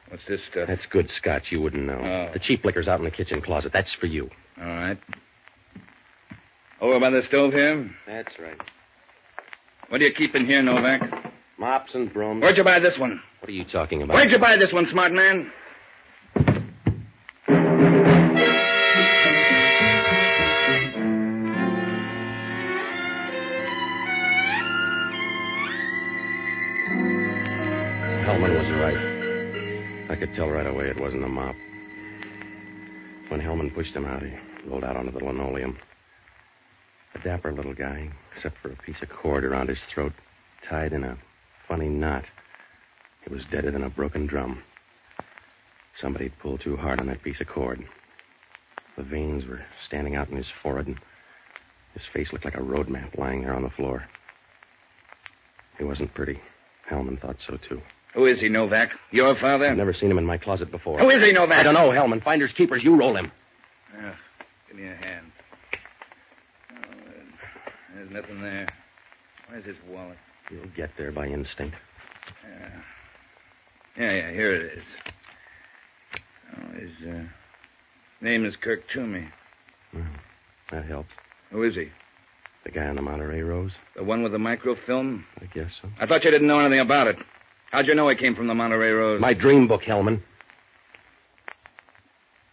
what's 0.08 0.22
this 0.28 0.40
stuff? 0.50 0.68
That's 0.68 0.86
good 0.86 1.08
scotch. 1.10 1.50
You 1.50 1.60
wouldn't 1.60 1.84
know. 1.84 1.98
Oh. 2.00 2.32
The 2.32 2.38
cheap 2.38 2.64
liquor's 2.64 2.88
out 2.88 2.98
in 2.98 3.04
the 3.04 3.10
kitchen 3.10 3.40
closet. 3.40 3.72
That's 3.72 3.94
for 3.94 4.06
you. 4.06 4.30
All 4.60 4.66
right. 4.66 4.98
Over 6.80 7.00
by 7.00 7.10
the 7.10 7.22
stove 7.22 7.52
here? 7.52 7.90
That's 8.06 8.38
right. 8.38 8.58
What 9.88 9.98
do 9.98 10.04
you 10.04 10.12
keep 10.12 10.34
in 10.34 10.46
here, 10.46 10.62
Novak? 10.62 11.02
Mops 11.58 11.94
and 11.94 12.12
brooms. 12.12 12.42
Where'd 12.42 12.56
you 12.56 12.64
buy 12.64 12.78
this 12.78 12.98
one? 12.98 13.20
What 13.40 13.48
are 13.48 13.52
you 13.52 13.64
talking 13.64 14.02
about? 14.02 14.14
Where'd 14.14 14.30
you 14.30 14.38
buy 14.38 14.56
this 14.56 14.72
one, 14.72 14.86
smart 14.86 15.12
man? 15.12 15.52
Could 30.20 30.34
tell 30.34 30.50
right 30.50 30.66
away 30.66 30.86
it 30.86 31.00
wasn't 31.00 31.24
a 31.24 31.28
mop. 31.28 31.54
When 33.28 33.40
Hellman 33.40 33.74
pushed 33.74 33.96
him 33.96 34.04
out, 34.04 34.22
he 34.22 34.30
rolled 34.68 34.84
out 34.84 34.94
onto 34.94 35.12
the 35.12 35.24
linoleum. 35.24 35.78
A 37.14 37.18
dapper 37.20 37.54
little 37.54 37.72
guy, 37.72 38.10
except 38.36 38.56
for 38.60 38.70
a 38.70 38.76
piece 38.76 39.00
of 39.00 39.08
cord 39.08 39.46
around 39.46 39.70
his 39.70 39.80
throat, 39.94 40.12
tied 40.68 40.92
in 40.92 41.04
a 41.04 41.16
funny 41.66 41.88
knot. 41.88 42.24
He 43.26 43.32
was 43.32 43.44
deader 43.50 43.70
than 43.70 43.84
a 43.84 43.88
broken 43.88 44.26
drum. 44.26 44.62
Somebody'd 45.98 46.38
pulled 46.38 46.60
too 46.60 46.76
hard 46.76 47.00
on 47.00 47.06
that 47.06 47.22
piece 47.22 47.40
of 47.40 47.48
cord. 47.48 47.82
The 48.98 49.02
veins 49.02 49.46
were 49.46 49.62
standing 49.86 50.16
out 50.16 50.28
in 50.28 50.36
his 50.36 50.52
forehead, 50.62 50.86
and 50.86 51.00
his 51.94 52.02
face 52.12 52.30
looked 52.30 52.44
like 52.44 52.58
a 52.58 52.62
road 52.62 52.90
map 52.90 53.14
lying 53.16 53.40
there 53.40 53.54
on 53.54 53.62
the 53.62 53.70
floor. 53.70 54.04
He 55.78 55.84
wasn't 55.84 56.12
pretty. 56.12 56.38
Hellman 56.90 57.18
thought 57.22 57.36
so, 57.46 57.56
too. 57.66 57.80
Who 58.14 58.26
is 58.26 58.40
he, 58.40 58.48
Novak? 58.48 58.90
Your 59.12 59.36
father? 59.36 59.66
I've 59.66 59.76
never 59.76 59.92
seen 59.92 60.10
him 60.10 60.18
in 60.18 60.26
my 60.26 60.38
closet 60.38 60.70
before. 60.70 60.98
Who 60.98 61.10
is 61.10 61.24
he, 61.24 61.32
Novak? 61.32 61.58
I 61.58 61.62
don't 61.62 61.74
know, 61.74 61.90
Hellman. 61.90 62.22
Finders 62.22 62.52
keepers. 62.52 62.82
You 62.82 62.96
roll 62.96 63.16
him. 63.16 63.30
Oh, 63.96 64.14
give 64.68 64.76
me 64.76 64.88
a 64.88 64.94
hand. 64.94 65.26
Oh, 66.72 66.94
there's 67.94 68.10
nothing 68.10 68.42
there. 68.42 68.68
Where's 69.48 69.64
his 69.64 69.76
wallet? 69.88 70.18
You'll 70.50 70.66
get 70.76 70.90
there 70.98 71.12
by 71.12 71.26
instinct. 71.26 71.76
Yeah. 72.44 72.80
Yeah, 73.96 74.12
yeah, 74.12 74.30
here 74.32 74.54
it 74.54 74.78
is. 74.78 74.84
Oh, 76.56 76.78
his 76.78 77.08
uh, 77.08 77.22
name 78.20 78.44
is 78.44 78.54
Kirk 78.56 78.82
Toomey. 78.92 79.28
Well, 79.92 80.04
that 80.72 80.84
helps. 80.84 81.10
Who 81.50 81.62
is 81.62 81.74
he? 81.74 81.90
The 82.64 82.70
guy 82.70 82.86
on 82.86 82.96
the 82.96 83.02
Monterey 83.02 83.42
Rose? 83.42 83.72
The 83.96 84.04
one 84.04 84.22
with 84.22 84.32
the 84.32 84.38
microfilm? 84.38 85.24
I 85.40 85.46
guess 85.46 85.70
so. 85.80 85.88
I 85.98 86.06
thought 86.06 86.24
you 86.24 86.30
didn't 86.30 86.46
know 86.46 86.58
anything 86.58 86.80
about 86.80 87.06
it. 87.08 87.16
How'd 87.70 87.86
you 87.86 87.94
know 87.94 88.08
he 88.08 88.16
came 88.16 88.34
from 88.34 88.48
the 88.48 88.54
Monterey 88.54 88.90
Rose? 88.90 89.20
My 89.20 89.32
dream 89.34 89.68
book, 89.68 89.82
Hellman. 89.82 90.20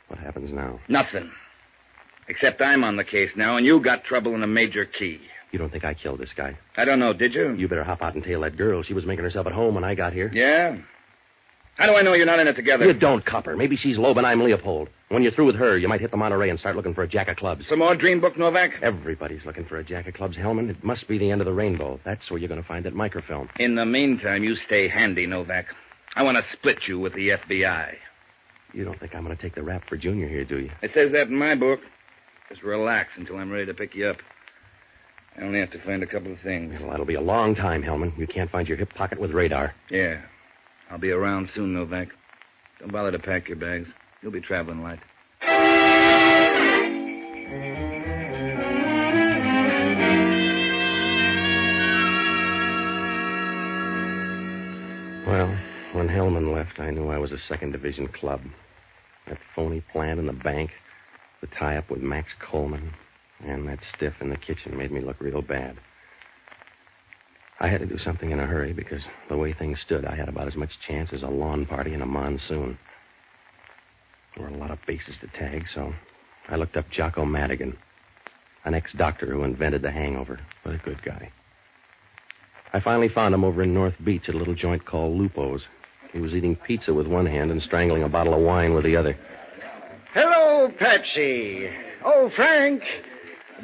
What 0.07 0.19
happens 0.19 0.51
now? 0.53 0.79
Nothing. 0.87 1.31
Except 2.27 2.61
I'm 2.61 2.83
on 2.83 2.97
the 2.97 3.03
case 3.03 3.31
now, 3.35 3.57
and 3.57 3.65
you 3.65 3.79
got 3.79 4.03
trouble 4.03 4.35
in 4.35 4.43
a 4.43 4.47
major 4.47 4.85
key. 4.85 5.19
You 5.51 5.59
don't 5.59 5.71
think 5.71 5.85
I 5.85 5.93
killed 5.93 6.19
this 6.19 6.33
guy? 6.35 6.57
I 6.75 6.85
don't 6.85 6.99
know, 6.99 7.13
did 7.13 7.33
you? 7.33 7.53
You 7.55 7.67
better 7.67 7.83
hop 7.83 8.01
out 8.01 8.15
and 8.15 8.23
tail 8.23 8.41
that 8.41 8.57
girl. 8.57 8.83
She 8.83 8.93
was 8.93 9.05
making 9.05 9.23
herself 9.23 9.47
at 9.47 9.53
home 9.53 9.75
when 9.75 9.83
I 9.83 9.95
got 9.95 10.13
here. 10.13 10.29
Yeah? 10.33 10.77
How 11.77 11.85
do 11.85 11.95
I 11.95 12.01
know 12.01 12.13
you're 12.13 12.25
not 12.25 12.39
in 12.39 12.47
it 12.47 12.55
together? 12.55 12.85
You 12.85 12.93
don't, 12.93 13.23
copper. 13.23 13.55
Maybe 13.55 13.77
she's 13.77 13.99
Loeb 13.99 14.17
and 14.17 14.25
I'm 14.25 14.43
Leopold. 14.43 14.89
When 15.09 15.21
you're 15.21 15.31
through 15.31 15.45
with 15.45 15.55
her, 15.57 15.77
you 15.77 15.87
might 15.87 16.01
hit 16.01 16.09
the 16.09 16.17
Monterey 16.17 16.49
and 16.49 16.59
start 16.59 16.75
looking 16.75 16.95
for 16.95 17.03
a 17.03 17.07
jack 17.07 17.27
of 17.27 17.37
clubs. 17.37 17.67
Some 17.69 17.79
more 17.79 17.95
dream 17.95 18.19
book, 18.19 18.35
Novak? 18.35 18.71
Everybody's 18.81 19.45
looking 19.45 19.63
for 19.65 19.77
a 19.77 19.83
jack 19.83 20.07
of 20.07 20.15
clubs, 20.15 20.35
Hellman. 20.37 20.71
It 20.71 20.83
must 20.83 21.07
be 21.07 21.19
the 21.19 21.29
end 21.29 21.39
of 21.39 21.45
the 21.45 21.53
rainbow. 21.53 21.99
That's 22.03 22.29
where 22.31 22.39
you're 22.39 22.49
going 22.49 22.61
to 22.61 22.67
find 22.67 22.83
that 22.85 22.95
microfilm. 22.95 23.49
In 23.59 23.75
the 23.75 23.85
meantime, 23.85 24.43
you 24.43 24.55
stay 24.55 24.87
handy, 24.87 25.27
Novak. 25.27 25.67
I 26.15 26.23
want 26.23 26.37
to 26.37 26.43
split 26.51 26.87
you 26.87 26.99
with 26.99 27.13
the 27.13 27.29
FBI. 27.29 27.93
You 28.73 28.83
don't 28.83 28.99
think 28.99 29.13
I'm 29.13 29.23
going 29.23 29.37
to 29.37 29.41
take 29.41 29.53
the 29.53 29.63
rap 29.63 29.87
for 29.87 29.97
Junior 29.97 30.27
here, 30.27 30.45
do 30.45 30.57
you? 30.57 30.71
It 30.81 30.91
says 30.95 31.11
that 31.11 31.27
in 31.27 31.35
my 31.35 31.53
book. 31.53 31.81
Just 32.49 32.63
relax 32.63 33.11
until 33.17 33.37
I'm 33.37 33.51
ready 33.51 33.67
to 33.67 33.73
pick 33.75 33.93
you 33.93 34.07
up. 34.07 34.17
I 35.37 35.43
only 35.43 35.59
have 35.59 35.71
to 35.71 35.79
find 35.83 36.01
a 36.01 36.07
couple 36.07 36.33
of 36.33 36.39
things. 36.39 36.73
Well, 36.79 36.89
that'll 36.89 37.05
be 37.05 37.13
a 37.13 37.21
long 37.21 37.53
time, 37.53 37.83
Hellman. 37.83 38.17
You 38.17 38.25
can't 38.25 38.49
find 38.49 38.67
your 38.67 38.77
hip 38.77 38.93
pocket 38.95 39.19
with 39.19 39.31
radar. 39.31 39.75
Yeah. 39.91 40.21
I'll 40.89 40.97
be 40.97 41.11
around 41.11 41.49
soon, 41.53 41.73
Novak. 41.73 42.09
Don't 42.79 42.91
bother 42.91 43.11
to 43.11 43.19
pack 43.19 43.47
your 43.47 43.57
bags. 43.57 43.87
You'll 44.21 44.31
be 44.31 44.41
traveling 44.41 44.81
light. 44.81 44.99
Well, 55.27 55.57
when 55.93 56.07
Hellman 56.07 56.53
left, 56.53 56.79
I 56.79 56.89
knew 56.91 57.09
I 57.09 57.17
was 57.17 57.33
a 57.33 57.37
second 57.37 57.73
division 57.73 58.07
club. 58.07 58.41
That 59.27 59.39
phony 59.53 59.83
plant 59.91 60.19
in 60.19 60.25
the 60.27 60.33
bank, 60.33 60.71
the 61.41 61.47
tie 61.47 61.75
up 61.75 61.89
with 61.89 62.01
Max 62.01 62.29
Coleman, 62.49 62.93
and 63.43 63.67
that 63.67 63.79
stiff 63.95 64.13
in 64.21 64.29
the 64.29 64.37
kitchen 64.37 64.77
made 64.77 64.91
me 64.91 65.01
look 65.01 65.19
real 65.19 65.41
bad. 65.41 65.77
I 67.59 67.67
had 67.67 67.79
to 67.79 67.87
do 67.87 67.97
something 67.97 68.31
in 68.31 68.39
a 68.39 68.45
hurry 68.45 68.73
because 68.73 69.01
the 69.29 69.37
way 69.37 69.51
things 69.51 69.79
stood, 69.81 70.05
I 70.05 70.15
had 70.15 70.29
about 70.29 70.47
as 70.47 70.55
much 70.55 70.79
chance 70.87 71.09
as 71.11 71.23
a 71.23 71.27
lawn 71.27 71.65
party 71.65 71.93
in 71.93 72.01
a 72.01 72.05
monsoon. 72.05 72.77
There 74.35 74.47
were 74.47 74.55
a 74.55 74.57
lot 74.57 74.69
of 74.69 74.77
bases 74.85 75.15
to 75.21 75.27
tag, 75.27 75.65
so 75.73 75.93
I 76.49 76.55
looked 76.55 76.77
up 76.77 76.89
Jocko 76.91 77.25
Madigan, 77.25 77.75
an 78.63 78.75
ex 78.75 78.91
doctor 78.93 79.25
who 79.25 79.43
invented 79.43 79.81
the 79.81 79.91
hangover, 79.91 80.39
but 80.63 80.75
a 80.75 80.77
good 80.77 81.01
guy. 81.03 81.31
I 82.73 82.79
finally 82.79 83.09
found 83.09 83.33
him 83.33 83.43
over 83.43 83.63
in 83.63 83.73
North 83.73 83.95
Beach 84.03 84.29
at 84.29 84.35
a 84.35 84.37
little 84.37 84.53
joint 84.53 84.85
called 84.85 85.17
Lupo's. 85.17 85.65
He 86.13 86.19
was 86.19 86.33
eating 86.33 86.55
pizza 86.55 86.93
with 86.93 87.07
one 87.07 87.25
hand 87.25 87.49
and 87.49 87.61
strangling 87.61 88.03
a 88.03 88.09
bottle 88.09 88.35
of 88.35 88.41
wine 88.41 88.73
with 88.75 88.83
the 88.83 88.95
other. 88.95 89.17
Hello, 90.13 90.71
Patsy. 90.77 91.69
Oh, 92.03 92.29
Frank. 92.35 92.83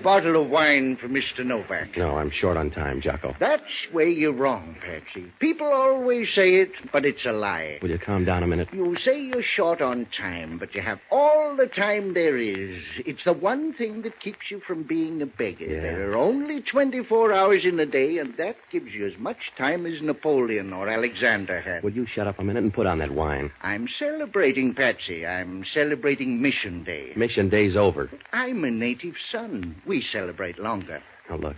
Bottle 0.01 0.41
of 0.41 0.49
wine 0.49 0.97
for 0.99 1.07
Mr. 1.07 1.45
Novak. 1.45 1.97
No, 1.97 2.17
I'm 2.17 2.31
short 2.31 2.57
on 2.57 2.71
time, 2.71 3.01
Jocko. 3.01 3.35
That's 3.39 3.61
where 3.91 4.07
you're 4.07 4.33
wrong, 4.33 4.75
Patsy. 4.83 5.31
People 5.39 5.67
always 5.67 6.27
say 6.33 6.55
it, 6.55 6.71
but 6.91 7.05
it's 7.05 7.25
a 7.25 7.31
lie. 7.31 7.79
Will 7.81 7.91
you 7.91 7.99
calm 7.99 8.25
down 8.25 8.43
a 8.43 8.47
minute? 8.47 8.69
You 8.73 8.95
say 8.97 9.21
you're 9.21 9.43
short 9.43 9.81
on 9.81 10.07
time, 10.17 10.57
but 10.57 10.73
you 10.73 10.81
have 10.81 10.99
all 11.11 11.55
the 11.55 11.67
time 11.67 12.13
there 12.13 12.37
is. 12.37 12.81
It's 13.05 13.23
the 13.23 13.33
one 13.33 13.73
thing 13.73 14.01
that 14.01 14.19
keeps 14.19 14.49
you 14.49 14.61
from 14.65 14.83
being 14.83 15.21
a 15.21 15.25
beggar. 15.25 15.65
Yeah. 15.65 15.81
There 15.81 16.11
are 16.11 16.17
only 16.17 16.61
24 16.61 17.33
hours 17.33 17.63
in 17.63 17.79
a 17.79 17.85
day, 17.85 18.17
and 18.17 18.35
that 18.37 18.55
gives 18.71 18.93
you 18.93 19.05
as 19.07 19.17
much 19.19 19.37
time 19.57 19.85
as 19.85 20.01
Napoleon 20.01 20.73
or 20.73 20.89
Alexander 20.89 21.61
had. 21.61 21.83
Will 21.83 21.93
you 21.93 22.07
shut 22.07 22.27
up 22.27 22.39
a 22.39 22.43
minute 22.43 22.63
and 22.63 22.73
put 22.73 22.87
on 22.87 22.99
that 22.99 23.11
wine? 23.11 23.51
I'm 23.61 23.87
celebrating, 23.99 24.73
Patsy. 24.73 25.25
I'm 25.25 25.63
celebrating 25.73 26.41
Mission 26.41 26.83
Day. 26.83 27.13
Mission 27.15 27.49
day's 27.49 27.75
over. 27.75 28.09
I'm 28.31 28.63
a 28.63 28.71
native 28.71 29.15
son. 29.31 29.75
We 29.85 30.01
celebrate 30.11 30.59
longer. 30.59 31.01
Now, 31.29 31.37
look, 31.37 31.57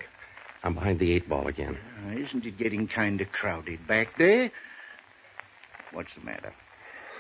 I'm 0.64 0.74
behind 0.74 1.00
the 1.00 1.12
eight 1.12 1.30
ball 1.30 1.48
again. 1.48 1.78
Uh, 2.06 2.12
isn't 2.18 2.46
it 2.46 2.58
getting 2.58 2.88
kind 2.88 3.22
of 3.22 3.32
crowded 3.32 3.88
back 3.88 4.18
there? 4.18 4.52
What's 5.94 6.10
the 6.18 6.26
matter? 6.26 6.54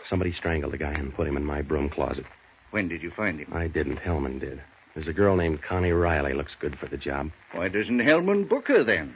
Somebody 0.09 0.33
strangled 0.33 0.73
the 0.73 0.77
guy 0.77 0.93
and 0.93 1.13
put 1.15 1.27
him 1.27 1.37
in 1.37 1.45
my 1.45 1.61
broom 1.61 1.89
closet. 1.89 2.25
When 2.71 2.87
did 2.87 3.01
you 3.01 3.11
find 3.11 3.39
him? 3.39 3.53
I 3.53 3.67
didn't. 3.67 3.97
Hellman 3.97 4.39
did. 4.39 4.61
There's 4.93 5.07
a 5.07 5.13
girl 5.13 5.35
named 5.35 5.61
Connie 5.61 5.91
Riley. 5.91 6.33
Looks 6.33 6.55
good 6.59 6.77
for 6.79 6.87
the 6.87 6.97
job. 6.97 7.31
Why 7.53 7.67
doesn't 7.67 7.99
Hellman 7.99 8.47
book 8.47 8.67
her 8.67 8.83
then? 8.83 9.15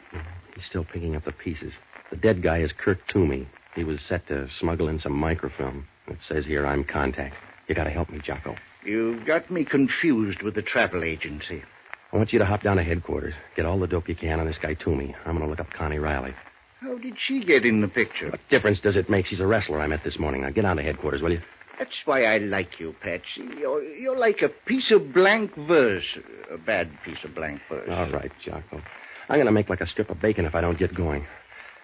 He's 0.55 0.65
still 0.65 0.83
picking 0.85 1.15
up 1.15 1.25
the 1.25 1.31
pieces. 1.31 1.73
The 2.09 2.17
dead 2.17 2.41
guy 2.41 2.59
is 2.59 2.71
Kirk 2.71 2.99
Toomey. 3.07 3.47
He 3.75 3.83
was 3.83 3.99
set 4.07 4.27
to 4.27 4.47
smuggle 4.59 4.87
in 4.87 4.99
some 4.99 5.13
microfilm. 5.13 5.87
It 6.07 6.17
says 6.27 6.45
here 6.45 6.65
I'm 6.65 6.83
contact. 6.83 7.35
You 7.67 7.75
gotta 7.75 7.91
help 7.91 8.09
me, 8.09 8.19
Jocko. 8.23 8.55
You've 8.83 9.25
got 9.25 9.51
me 9.51 9.63
confused 9.63 10.41
with 10.41 10.55
the 10.55 10.61
travel 10.61 11.03
agency. 11.03 11.63
I 12.11 12.17
want 12.17 12.33
you 12.33 12.39
to 12.39 12.45
hop 12.45 12.63
down 12.63 12.77
to 12.77 12.83
headquarters. 12.83 13.33
Get 13.55 13.65
all 13.65 13.79
the 13.79 13.87
dope 13.87 14.09
you 14.09 14.15
can 14.15 14.39
on 14.39 14.47
this 14.47 14.57
guy 14.61 14.73
Toomey. 14.73 15.15
I'm 15.25 15.37
gonna 15.37 15.49
look 15.49 15.59
up 15.59 15.69
Connie 15.71 15.99
Riley. 15.99 16.33
How 16.81 16.97
did 16.97 17.15
she 17.27 17.43
get 17.43 17.65
in 17.65 17.81
the 17.81 17.87
picture? 17.87 18.29
What 18.29 18.39
difference 18.49 18.79
does 18.79 18.95
it 18.95 19.09
make? 19.09 19.25
She's 19.25 19.41
a 19.41 19.45
wrestler 19.45 19.79
I 19.81 19.87
met 19.87 20.03
this 20.03 20.17
morning. 20.17 20.41
Now 20.41 20.49
get 20.49 20.65
on 20.65 20.77
to 20.77 20.83
headquarters, 20.83 21.21
will 21.21 21.31
you? 21.31 21.41
That's 21.77 21.91
why 22.05 22.23
I 22.23 22.39
like 22.39 22.79
you, 22.79 22.95
Patsy. 23.01 23.43
You're, 23.57 23.83
you're 23.83 24.17
like 24.17 24.41
a 24.41 24.49
piece 24.49 24.91
of 24.91 25.13
blank 25.13 25.55
verse. 25.55 26.17
A 26.53 26.57
bad 26.57 26.89
piece 27.05 27.23
of 27.23 27.35
blank 27.35 27.61
verse. 27.69 27.87
All 27.89 28.09
right, 28.11 28.31
Jocko. 28.43 28.81
I'm 29.29 29.39
gonna 29.39 29.51
make 29.51 29.69
like 29.69 29.81
a 29.81 29.87
strip 29.87 30.09
of 30.09 30.19
bacon 30.19 30.45
if 30.45 30.55
I 30.55 30.61
don't 30.61 30.79
get 30.79 30.95
going. 30.95 31.25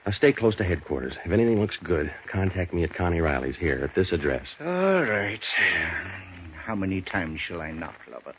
Now 0.06 0.12
stay 0.12 0.34
close 0.34 0.56
to 0.58 0.64
headquarters. 0.64 1.14
If 1.24 1.32
anything 1.32 1.60
looks 1.60 1.78
good, 1.84 2.12
contact 2.32 2.74
me 2.74 2.84
at 2.84 2.94
Connie 2.94 3.22
Riley's 3.22 3.58
here 3.58 3.82
at 3.84 3.96
this 3.96 4.12
address. 4.12 4.48
All 4.60 5.04
right. 5.04 5.44
How 6.66 6.76
many 6.76 7.02
times 7.02 7.40
shall 7.48 7.62
I 7.62 7.72
knock, 7.72 7.96
lover? 8.12 8.34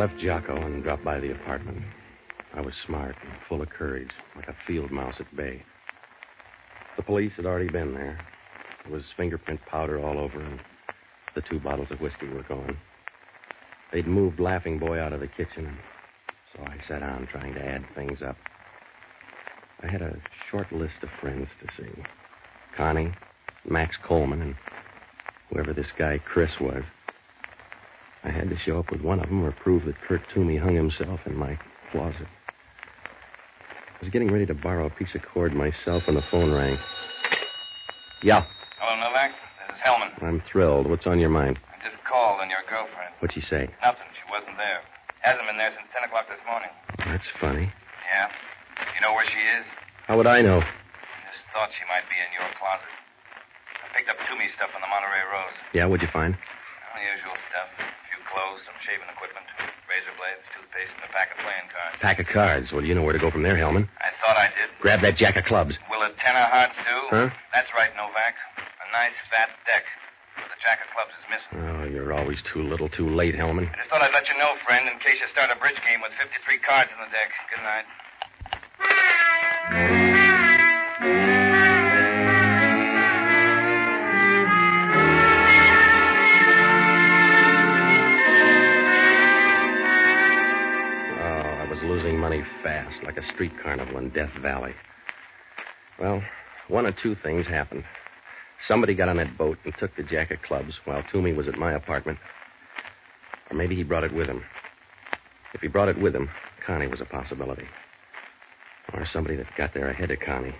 Left 0.00 0.18
Jocko 0.18 0.56
and 0.56 0.82
dropped 0.82 1.04
by 1.04 1.20
the 1.20 1.30
apartment. 1.30 1.82
I 2.54 2.62
was 2.62 2.72
smart 2.86 3.14
and 3.22 3.32
full 3.46 3.60
of 3.60 3.68
courage, 3.68 4.08
like 4.34 4.48
a 4.48 4.56
field 4.66 4.90
mouse 4.90 5.16
at 5.20 5.36
bay. 5.36 5.62
The 6.96 7.02
police 7.02 7.32
had 7.36 7.44
already 7.44 7.68
been 7.68 7.92
there. 7.92 8.18
There 8.82 8.94
was 8.94 9.04
fingerprint 9.14 9.60
powder 9.66 10.00
all 10.00 10.18
over, 10.18 10.40
and 10.40 10.58
the 11.34 11.42
two 11.42 11.60
bottles 11.60 11.90
of 11.90 12.00
whiskey 12.00 12.28
were 12.28 12.44
gone. 12.44 12.78
They'd 13.92 14.06
moved 14.06 14.40
Laughing 14.40 14.78
Boy 14.78 14.98
out 14.98 15.12
of 15.12 15.20
the 15.20 15.26
kitchen, 15.26 15.76
so 16.56 16.62
I 16.62 16.78
sat 16.88 17.00
down 17.00 17.28
trying 17.30 17.52
to 17.52 17.62
add 17.62 17.84
things 17.94 18.22
up. 18.22 18.38
I 19.82 19.86
had 19.86 20.00
a 20.00 20.16
short 20.50 20.72
list 20.72 21.02
of 21.02 21.10
friends 21.20 21.48
to 21.60 21.66
see 21.76 21.90
Connie, 22.74 23.12
Max 23.68 23.96
Coleman, 24.02 24.40
and 24.40 24.54
whoever 25.50 25.74
this 25.74 25.92
guy 25.98 26.18
Chris 26.24 26.52
was. 26.58 26.84
I 28.22 28.30
had 28.30 28.50
to 28.50 28.56
show 28.58 28.78
up 28.78 28.90
with 28.90 29.00
one 29.00 29.18
of 29.20 29.26
them 29.28 29.42
or 29.44 29.52
prove 29.52 29.84
that 29.86 30.00
Kirk 30.02 30.20
Toomey 30.34 30.56
hung 30.56 30.74
himself 30.74 31.20
in 31.26 31.36
my 31.36 31.58
closet. 31.90 32.26
I 33.08 34.04
was 34.04 34.10
getting 34.10 34.30
ready 34.30 34.46
to 34.46 34.54
borrow 34.54 34.86
a 34.86 34.90
piece 34.90 35.14
of 35.14 35.22
cord 35.22 35.54
myself 35.54 36.06
when 36.06 36.16
the 36.16 36.24
phone 36.30 36.52
rang. 36.52 36.78
Yeah, 38.22 38.44
Hello, 38.80 38.96
Novak. 38.96 39.32
This 39.68 39.76
is 39.76 39.80
Hellman. 39.84 40.12
I'm 40.24 40.40
thrilled. 40.48 40.88
What's 40.88 41.06
on 41.06 41.20
your 41.20 41.28
mind? 41.28 41.60
I 41.68 41.76
just 41.84 42.00
called 42.04 42.40
on 42.40 42.48
your 42.48 42.64
girlfriend. 42.68 43.12
What'd 43.20 43.36
she 43.36 43.44
say? 43.44 43.68
Nothing. 43.84 44.08
She 44.16 44.24
wasn't 44.32 44.56
there. 44.56 44.80
Hasn't 45.20 45.44
been 45.44 45.56
there 45.60 45.72
since 45.72 45.84
10 45.92 46.08
o'clock 46.08 46.28
this 46.32 46.40
morning. 46.48 46.72
That's 47.04 47.28
funny. 47.40 47.68
Yeah? 48.08 48.28
You 48.96 49.00
know 49.04 49.12
where 49.12 49.28
she 49.28 49.40
is? 49.60 49.64
How 50.08 50.16
would 50.16 50.28
I 50.28 50.40
know? 50.40 50.64
I 50.64 51.20
just 51.32 51.44
thought 51.52 51.68
she 51.76 51.84
might 51.92 52.08
be 52.08 52.16
in 52.16 52.28
your 52.32 52.48
closet. 52.56 52.88
I 52.88 53.88
picked 53.96 54.08
up 54.08 54.16
Toomey 54.28 54.48
stuff 54.56 54.72
on 54.72 54.80
the 54.80 54.88
Monterey 54.88 55.24
Rose. 55.28 55.56
Yeah, 55.76 55.84
what'd 55.88 56.00
you 56.04 56.12
find? 56.12 56.32
Well, 56.36 56.96
the 56.96 57.04
usual 57.04 57.36
stuff. 57.52 57.68
Clothes, 58.30 58.62
some 58.62 58.78
shaving 58.86 59.10
equipment, 59.10 59.42
razor 59.90 60.14
blades, 60.14 60.46
toothpaste, 60.54 60.94
and 60.94 61.04
a 61.06 61.12
pack 61.12 61.34
of 61.34 61.38
playing 61.42 61.66
cards. 61.74 61.98
Pack 61.98 62.18
of 62.22 62.26
cards. 62.30 62.70
Well, 62.70 62.86
you 62.86 62.94
know 62.94 63.02
where 63.02 63.12
to 63.14 63.18
go 63.18 63.30
from 63.30 63.42
there, 63.42 63.58
Hellman. 63.58 63.90
I 63.98 64.10
thought 64.22 64.38
I 64.38 64.48
did. 64.54 64.70
Grab 64.78 65.02
that 65.02 65.16
jack 65.18 65.34
of 65.36 65.44
clubs. 65.44 65.78
Will 65.90 66.02
a 66.02 66.14
ten 66.22 66.38
of 66.38 66.46
hearts 66.46 66.78
do? 66.78 66.96
Huh? 67.10 67.28
That's 67.52 67.70
right, 67.74 67.90
Novak. 67.98 68.38
A 68.58 68.86
nice 68.94 69.18
fat 69.30 69.50
deck. 69.66 69.82
A 70.40 70.56
Jack 70.62 70.80
of 70.80 70.88
Clubs 70.94 71.12
is 71.20 71.24
missing. 71.28 71.52
Oh, 71.68 71.84
you're 71.84 72.12
always 72.14 72.40
too 72.42 72.62
little, 72.62 72.88
too 72.88 73.08
late, 73.08 73.34
Hellman. 73.34 73.68
I 73.72 73.76
just 73.76 73.90
thought 73.90 74.00
I'd 74.00 74.14
let 74.14 74.28
you 74.28 74.38
know, 74.38 74.54
friend, 74.64 74.88
in 74.88 74.98
case 75.00 75.20
you 75.20 75.28
start 75.28 75.50
a 75.50 75.58
bridge 75.58 75.76
game 75.86 76.00
with 76.00 76.12
53 76.16 76.58
cards 76.64 76.90
in 76.92 76.98
the 76.98 77.10
deck. 77.12 77.30
Good 77.50 77.62
night. 77.62 77.84
Mm. 79.70 80.09
Fast, 92.62 93.02
like 93.04 93.16
a 93.16 93.22
street 93.34 93.52
carnival 93.62 93.98
in 93.98 94.10
Death 94.10 94.30
Valley. 94.40 94.72
Well, 95.98 96.22
one 96.68 96.86
of 96.86 96.94
two 97.02 97.14
things 97.22 97.46
happened. 97.46 97.84
Somebody 98.66 98.94
got 98.94 99.08
on 99.08 99.16
that 99.16 99.38
boat 99.38 99.58
and 99.64 99.74
took 99.78 99.94
the 99.96 100.02
jack 100.02 100.30
of 100.30 100.42
clubs 100.42 100.78
while 100.84 101.02
Toomey 101.10 101.32
was 101.32 101.48
at 101.48 101.58
my 101.58 101.72
apartment. 101.72 102.18
Or 103.50 103.56
maybe 103.56 103.74
he 103.74 103.82
brought 103.82 104.04
it 104.04 104.14
with 104.14 104.28
him. 104.28 104.42
If 105.54 105.60
he 105.60 105.68
brought 105.68 105.88
it 105.88 106.00
with 106.00 106.14
him, 106.14 106.28
Connie 106.64 106.86
was 106.86 107.00
a 107.00 107.06
possibility. 107.06 107.64
Or 108.92 109.04
somebody 109.06 109.36
that 109.36 109.46
got 109.56 109.74
there 109.74 109.88
ahead 109.88 110.10
of 110.10 110.20
Connie. 110.20 110.54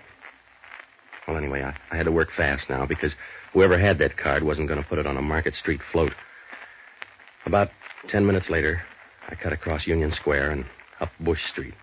Well, 1.28 1.36
anyway, 1.36 1.62
I, 1.62 1.76
I 1.92 1.96
had 1.96 2.06
to 2.06 2.12
work 2.12 2.28
fast 2.36 2.68
now 2.70 2.86
because 2.86 3.14
whoever 3.52 3.78
had 3.78 3.98
that 3.98 4.16
card 4.16 4.42
wasn't 4.42 4.68
going 4.68 4.82
to 4.82 4.88
put 4.88 4.98
it 4.98 5.06
on 5.06 5.16
a 5.16 5.22
Market 5.22 5.54
Street 5.54 5.80
float. 5.92 6.12
About 7.46 7.68
ten 8.08 8.26
minutes 8.26 8.50
later, 8.50 8.82
I 9.28 9.34
cut 9.34 9.52
across 9.52 9.86
Union 9.86 10.10
Square 10.10 10.50
and 10.50 10.64
up 11.00 11.10
Bush 11.20 11.40
Street. 11.52 11.74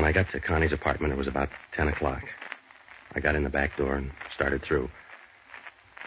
When 0.00 0.08
I 0.08 0.12
got 0.12 0.30
to 0.30 0.40
Connie's 0.40 0.72
apartment, 0.72 1.12
it 1.12 1.18
was 1.18 1.28
about 1.28 1.50
ten 1.76 1.88
o'clock. 1.88 2.22
I 3.14 3.20
got 3.20 3.34
in 3.34 3.44
the 3.44 3.50
back 3.50 3.76
door 3.76 3.96
and 3.96 4.10
started 4.34 4.62
through. 4.62 4.88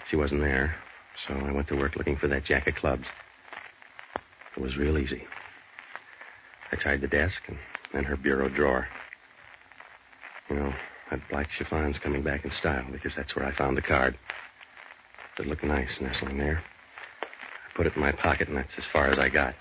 She 0.10 0.16
wasn't 0.16 0.42
there, 0.42 0.74
so 1.28 1.36
I 1.36 1.52
went 1.52 1.68
to 1.68 1.76
work 1.76 1.96
looking 1.96 2.18
for 2.18 2.28
that 2.28 2.44
jack 2.44 2.66
of 2.66 2.74
clubs. 2.74 3.06
It 4.58 4.64
was 4.64 4.78
real 4.78 4.98
easy. 4.98 5.22
I 6.72 6.76
tried 6.78 7.02
the 7.02 7.08
desk 7.08 7.40
and 7.48 7.56
then 7.94 8.04
her 8.04 8.18
bureau 8.18 8.50
drawer. 8.50 8.88
You 10.50 10.56
know, 10.56 10.74
that 11.12 11.20
black 11.30 11.48
chiffon's 11.60 12.00
coming 12.00 12.24
back 12.24 12.46
in 12.46 12.50
style 12.50 12.88
because 12.92 13.14
that's 13.16 13.36
where 13.36 13.46
I 13.46 13.56
found 13.56 13.78
the 13.78 13.84
card. 13.84 14.18
It 15.38 15.46
looked 15.46 15.64
nice 15.64 16.00
nestling 16.02 16.40
there. 16.40 16.64
I 17.22 17.78
put 17.78 17.86
it 17.86 17.96
in 17.96 18.02
my 18.02 18.12
pocket, 18.12 18.48
and 18.48 18.58
that's 18.58 18.74
as 18.76 18.86
far 18.92 19.12
as 19.12 19.20
I 19.20 19.30
got. 19.30 19.54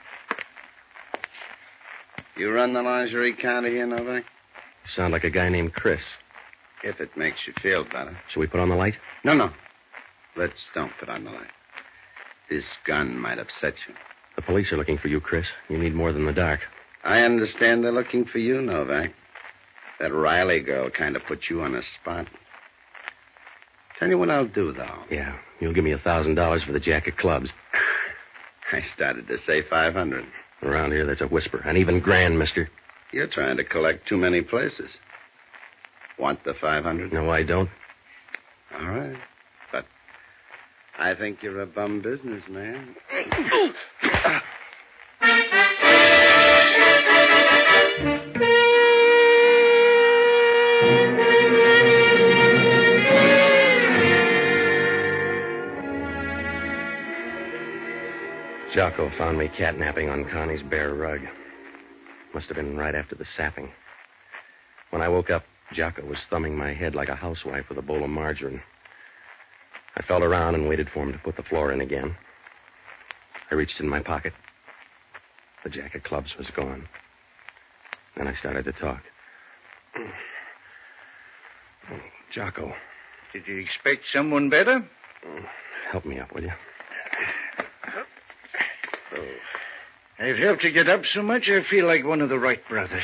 You 2.36 2.50
run 2.52 2.72
the 2.72 2.82
lingerie 2.82 3.34
counter 3.34 3.68
here, 3.68 3.86
Novak? 3.86 4.24
You 4.24 4.90
sound 4.94 5.12
like 5.12 5.24
a 5.24 5.30
guy 5.30 5.48
named 5.48 5.74
Chris. 5.74 6.00
If 6.82 7.00
it 7.00 7.16
makes 7.16 7.38
you 7.46 7.52
feel 7.62 7.84
better. 7.84 8.16
Should 8.30 8.40
we 8.40 8.46
put 8.46 8.60
on 8.60 8.68
the 8.68 8.74
light? 8.74 8.94
No, 9.24 9.34
no. 9.34 9.50
Let's 10.36 10.70
don't 10.74 10.92
put 10.98 11.08
on 11.08 11.24
the 11.24 11.30
light. 11.30 11.50
This 12.50 12.64
gun 12.86 13.18
might 13.18 13.38
upset 13.38 13.74
you. 13.86 13.94
The 14.36 14.42
police 14.42 14.72
are 14.72 14.76
looking 14.76 14.98
for 14.98 15.08
you, 15.08 15.20
Chris. 15.20 15.46
You 15.68 15.78
need 15.78 15.94
more 15.94 16.12
than 16.12 16.26
the 16.26 16.32
dark. 16.32 16.60
I 17.04 17.20
understand 17.20 17.84
they're 17.84 17.92
looking 17.92 18.24
for 18.24 18.38
you, 18.38 18.60
Novak. 18.60 19.12
That 20.00 20.12
Riley 20.12 20.60
girl 20.62 20.90
kind 20.90 21.16
of 21.16 21.22
put 21.28 21.44
you 21.50 21.60
on 21.60 21.74
a 21.74 21.82
spot. 21.82 22.26
Tell 23.98 24.08
you 24.08 24.18
what 24.18 24.30
I'll 24.30 24.48
do, 24.48 24.72
though. 24.72 25.04
Yeah, 25.10 25.36
you'll 25.60 25.74
give 25.74 25.84
me 25.84 25.92
a 25.92 25.98
thousand 25.98 26.34
dollars 26.34 26.64
for 26.64 26.72
the 26.72 26.80
jack 26.80 27.06
of 27.06 27.16
clubs. 27.16 27.50
I 28.72 28.80
started 28.94 29.28
to 29.28 29.38
say 29.38 29.62
500. 29.68 30.24
Around 30.62 30.92
here, 30.92 31.04
that's 31.04 31.20
a 31.20 31.26
whisper. 31.26 31.62
And 31.64 31.76
even 31.76 32.00
grand, 32.00 32.38
mister. 32.38 32.68
You're 33.12 33.26
trying 33.26 33.56
to 33.56 33.64
collect 33.64 34.06
too 34.06 34.16
many 34.16 34.42
places. 34.42 34.90
Want 36.18 36.44
the 36.44 36.54
500? 36.60 37.12
No, 37.12 37.30
I 37.30 37.42
don't. 37.42 37.68
All 38.78 38.88
right. 38.88 39.16
But 39.72 39.84
I 40.98 41.14
think 41.14 41.42
you're 41.42 41.60
a 41.60 41.66
bum 41.66 42.00
businessman. 42.00 42.94
Jocko 58.74 59.10
found 59.18 59.38
me 59.38 59.48
catnapping 59.48 60.10
on 60.10 60.28
Connie's 60.30 60.62
bare 60.62 60.94
rug. 60.94 61.20
Must 62.32 62.46
have 62.48 62.56
been 62.56 62.76
right 62.76 62.94
after 62.94 63.14
the 63.14 63.26
sapping. 63.36 63.70
When 64.90 65.02
I 65.02 65.08
woke 65.08 65.28
up, 65.28 65.44
Jocko 65.74 66.06
was 66.06 66.18
thumbing 66.30 66.56
my 66.56 66.72
head 66.72 66.94
like 66.94 67.10
a 67.10 67.14
housewife 67.14 67.66
with 67.68 67.76
a 67.78 67.82
bowl 67.82 68.02
of 68.02 68.08
margarine. 68.10 68.62
I 69.96 70.02
felt 70.02 70.22
around 70.22 70.54
and 70.54 70.68
waited 70.68 70.88
for 70.92 71.02
him 71.02 71.12
to 71.12 71.18
put 71.18 71.36
the 71.36 71.42
floor 71.42 71.70
in 71.72 71.82
again. 71.82 72.16
I 73.50 73.54
reached 73.54 73.78
in 73.78 73.88
my 73.88 74.02
pocket. 74.02 74.32
The 75.64 75.70
jack 75.70 75.94
of 75.94 76.02
clubs 76.02 76.34
was 76.38 76.50
gone. 76.56 76.88
Then 78.16 78.26
I 78.26 78.34
started 78.34 78.64
to 78.64 78.72
talk. 78.72 79.02
Oh, 81.90 81.98
Jocko, 82.34 82.72
Did 83.34 83.46
you 83.46 83.58
expect 83.58 84.04
someone 84.12 84.48
better? 84.48 84.82
help 85.90 86.06
me 86.06 86.18
up, 86.18 86.34
will 86.34 86.42
you? 86.42 86.52
Oh. 89.16 89.24
I've 90.18 90.38
helped 90.38 90.62
you 90.62 90.72
get 90.72 90.88
up 90.88 91.04
so 91.04 91.22
much 91.22 91.48
I 91.48 91.62
feel 91.68 91.86
like 91.86 92.04
one 92.04 92.20
of 92.20 92.28
the 92.28 92.38
Wright 92.38 92.60
brothers. 92.68 93.02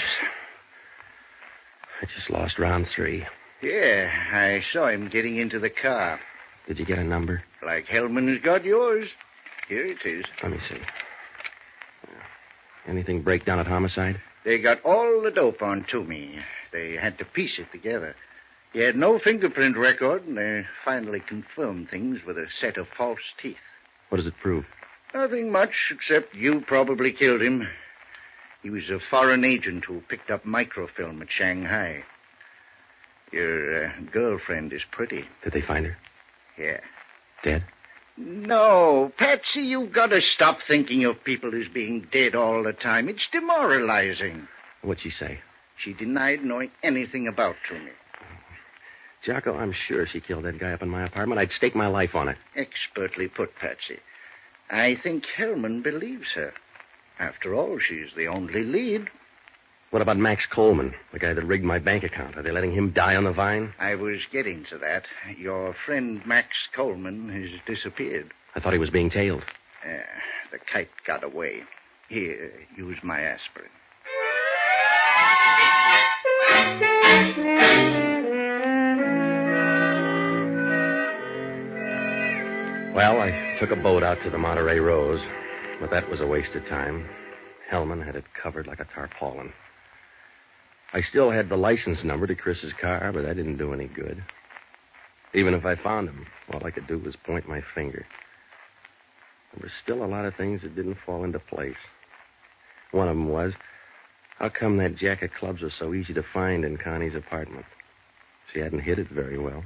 I 2.01 2.07
just 2.15 2.31
lost 2.31 2.59
round 2.59 2.87
three. 2.95 3.27
Yeah, 3.61 4.11
I 4.33 4.63
saw 4.73 4.89
him 4.89 5.09
getting 5.09 5.37
into 5.37 5.59
the 5.59 5.71
car. 5.71 6.21
Did 6.69 6.79
you 6.79 6.85
get 6.85 6.99
a 6.99 7.05
number? 7.05 7.43
Like 7.65 7.87
Hellman 7.87 8.29
has 8.33 8.41
got 8.43 8.65
yours. 8.65 9.09
Here 9.69 9.85
it 9.85 9.99
is. 10.05 10.25
Let 10.43 10.53
me 10.53 10.59
see. 10.69 10.81
Anything 12.87 13.23
break 13.23 13.45
down 13.45 13.59
at 13.59 13.67
homicide? 13.67 14.21
They 14.45 14.61
got 14.61 14.83
all 14.83 15.21
the 15.23 15.31
dope 15.31 15.61
on 15.61 15.85
Toomey. 15.91 16.39
They 16.73 16.95
had 16.95 17.19
to 17.19 17.25
piece 17.25 17.59
it 17.59 17.71
together. 17.73 18.15
He 18.73 18.81
had 18.81 18.97
no 18.97 19.19
fingerprint 19.19 19.77
record, 19.77 20.27
and 20.27 20.39
they 20.39 20.65
finally 20.85 21.21
confirmed 21.21 21.91
things 21.91 22.21
with 22.27 22.39
a 22.39 22.47
set 22.61 22.77
of 22.77 22.87
false 22.97 23.19
teeth. 23.43 23.57
What 24.09 24.19
does 24.19 24.27
it 24.27 24.35
prove? 24.41 24.65
Nothing 25.15 25.51
much, 25.51 25.73
except 25.91 26.35
you 26.35 26.63
probably 26.67 27.13
killed 27.13 27.43
him. 27.43 27.67
He 28.63 28.71
was 28.71 28.91
a 28.91 28.99
foreign 29.11 29.45
agent 29.45 29.85
who 29.85 30.03
picked 30.09 30.31
up 30.31 30.45
microfilm 30.45 31.23
at 31.23 31.29
Shanghai. 31.31 32.03
Your 33.33 33.87
uh, 33.87 33.91
girlfriend 34.13 34.73
is 34.73 34.83
pretty. 34.91 35.25
Did 35.45 35.53
they 35.53 35.61
find 35.61 35.87
her? 35.87 35.97
Yeah. 36.59 36.81
Dead? 37.43 37.65
No, 38.17 39.13
Patsy, 39.17 39.61
you've 39.61 39.93
got 39.93 40.07
to 40.09 40.21
stop 40.21 40.59
thinking 40.67 41.05
of 41.05 41.23
people 41.23 41.55
as 41.55 41.69
being 41.73 42.09
dead 42.11 42.35
all 42.35 42.65
the 42.65 42.73
time. 42.73 43.09
It's 43.09 43.29
demoralizing. 43.31 44.49
What'd 44.83 45.03
she 45.03 45.11
say? 45.11 45.41
She 45.83 45.95
denied 45.95 46.43
knowing 46.43 46.73
anything 46.83 47.29
about 47.29 47.55
Toomey. 47.69 47.93
Jocko, 49.25 49.57
I'm 49.57 49.73
sure 49.73 50.07
she 50.07 50.21
killed 50.21 50.45
that 50.45 50.59
guy 50.59 50.73
up 50.73 50.83
in 50.83 50.89
my 50.89 51.05
apartment. 51.05 51.41
I'd 51.41 51.51
stake 51.53 51.77
my 51.77 51.87
life 51.87 52.15
on 52.15 52.29
it. 52.29 52.37
Expertly 52.57 53.29
put, 53.29 53.55
Patsy. 53.57 53.99
I 54.71 54.97
think 55.03 55.25
Hellman 55.37 55.83
believes 55.83 56.27
her. 56.35 56.53
After 57.19 57.55
all, 57.55 57.79
she's 57.79 58.15
the 58.17 58.27
only 58.27 58.63
lead. 58.63 59.09
What 59.91 60.03
about 60.03 60.19
Max 60.19 60.47
Coleman, 60.55 60.95
the 61.13 61.19
guy 61.19 61.33
that 61.33 61.47
rigged 61.47 61.65
my 61.65 61.79
bank 61.79 62.05
account? 62.05 62.37
Are 62.37 62.43
they 62.43 62.51
letting 62.51 62.73
him 62.73 62.93
die 62.93 63.17
on 63.17 63.25
the 63.25 63.33
vine? 63.33 63.73
I 63.79 63.95
was 63.95 64.19
getting 64.31 64.67
to 64.71 64.77
that. 64.79 65.05
Your 65.39 65.75
friend 65.87 66.21
Max 66.27 66.49
Coleman 66.77 67.31
has 67.31 67.49
disappeared. 67.67 68.33
I 68.55 68.61
thought 68.61 68.75
he 68.75 68.79
was 68.79 68.91
being 68.91 69.09
tailed. 69.09 69.45
Uh, 69.85 70.03
the 70.53 70.59
kite 70.71 70.91
got 71.07 71.25
away. 71.25 71.63
Here, 72.11 72.53
use 72.77 72.99
my 73.03 73.21
aspirin. 73.21 73.71
Well, 82.99 83.21
I 83.21 83.57
took 83.61 83.71
a 83.71 83.81
boat 83.81 84.03
out 84.03 84.19
to 84.25 84.31
the 84.31 84.39
Monterey 84.39 84.81
Rose, 84.81 85.25
but 85.81 85.89
that 85.93 86.11
was 86.11 86.21
a 86.21 86.27
waste 86.27 86.57
of 86.57 86.67
time. 86.67 87.09
Hellman 87.71 88.05
had 88.05 88.17
it 88.17 88.25
covered 88.43 88.67
like 88.67 88.81
a 88.81 88.89
tarpaulin. 88.93 89.53
I 90.93 91.01
still 91.03 91.31
had 91.31 91.49
the 91.49 91.57
license 91.57 92.03
number 92.03 92.27
to 92.27 92.35
Chris's 92.35 92.75
car, 92.81 93.13
but 93.13 93.23
that 93.23 93.37
didn't 93.37 93.59
do 93.59 93.73
any 93.73 93.87
good. 93.87 94.25
Even 95.33 95.55
if 95.55 95.65
I 95.65 95.77
found 95.77 96.09
him, 96.09 96.27
all 96.53 96.67
I 96.67 96.73
could 96.73 96.89
do 96.89 96.99
was 96.99 97.15
point 97.25 97.49
my 97.49 97.61
finger. 97.73 98.05
There 99.55 99.63
were 99.63 99.73
still 99.81 100.05
a 100.05 100.11
lot 100.11 100.25
of 100.25 100.35
things 100.35 100.63
that 100.63 100.75
didn't 100.75 100.99
fall 101.07 101.23
into 101.23 101.39
place. 101.39 101.87
One 102.91 103.07
of 103.07 103.15
them 103.15 103.29
was, 103.29 103.53
how 104.41 104.49
come 104.49 104.77
that 104.79 104.97
jack 104.97 105.23
of 105.23 105.31
clubs 105.39 105.63
was 105.63 105.75
so 105.79 105.95
easy 105.95 106.15
to 106.15 106.25
find 106.35 106.65
in 106.65 106.77
Connie's 106.77 107.15
apartment? 107.15 107.67
She 108.53 108.59
hadn't 108.59 108.81
hid 108.81 108.99
it 108.99 109.09
very 109.09 109.39
well. 109.39 109.63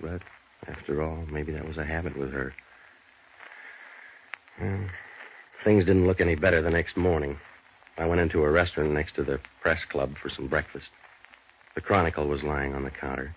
But 0.00 0.22
after 0.70 1.02
all, 1.02 1.24
maybe 1.30 1.52
that 1.52 1.66
was 1.66 1.78
a 1.78 1.84
habit 1.84 2.16
with 2.18 2.32
her. 2.32 2.52
Well, 4.60 4.88
things 5.64 5.84
didn't 5.84 6.06
look 6.06 6.20
any 6.20 6.34
better 6.34 6.62
the 6.62 6.70
next 6.70 6.96
morning. 6.96 7.38
I 7.98 8.06
went 8.06 8.20
into 8.20 8.42
a 8.42 8.50
restaurant 8.50 8.92
next 8.92 9.14
to 9.16 9.24
the 9.24 9.40
press 9.62 9.84
club 9.90 10.14
for 10.22 10.30
some 10.30 10.48
breakfast. 10.48 10.86
The 11.74 11.80
Chronicle 11.80 12.26
was 12.28 12.42
lying 12.42 12.74
on 12.74 12.84
the 12.84 12.90
counter. 12.90 13.34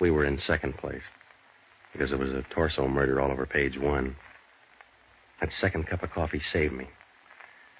We 0.00 0.10
were 0.10 0.24
in 0.24 0.38
second 0.38 0.76
place. 0.78 1.02
because 1.92 2.10
there 2.10 2.18
was 2.18 2.32
a 2.32 2.44
torso 2.54 2.86
murder 2.88 3.20
all 3.20 3.30
over 3.30 3.46
page 3.46 3.78
one. 3.78 4.16
That 5.40 5.50
second 5.52 5.86
cup 5.86 6.02
of 6.02 6.10
coffee 6.10 6.40
saved 6.52 6.74
me. 6.74 6.88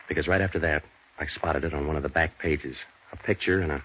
Because 0.09 0.27
right 0.29 0.41
after 0.41 0.59
that, 0.61 0.83
I 1.19 1.27
spotted 1.27 1.65
it 1.65 1.75
on 1.75 1.87
one 1.87 1.97
of 1.97 2.03
the 2.03 2.09
back 2.09 2.39
pages 2.39 2.77
a 3.13 3.17
picture 3.17 3.61
and 3.61 3.73
a 3.73 3.83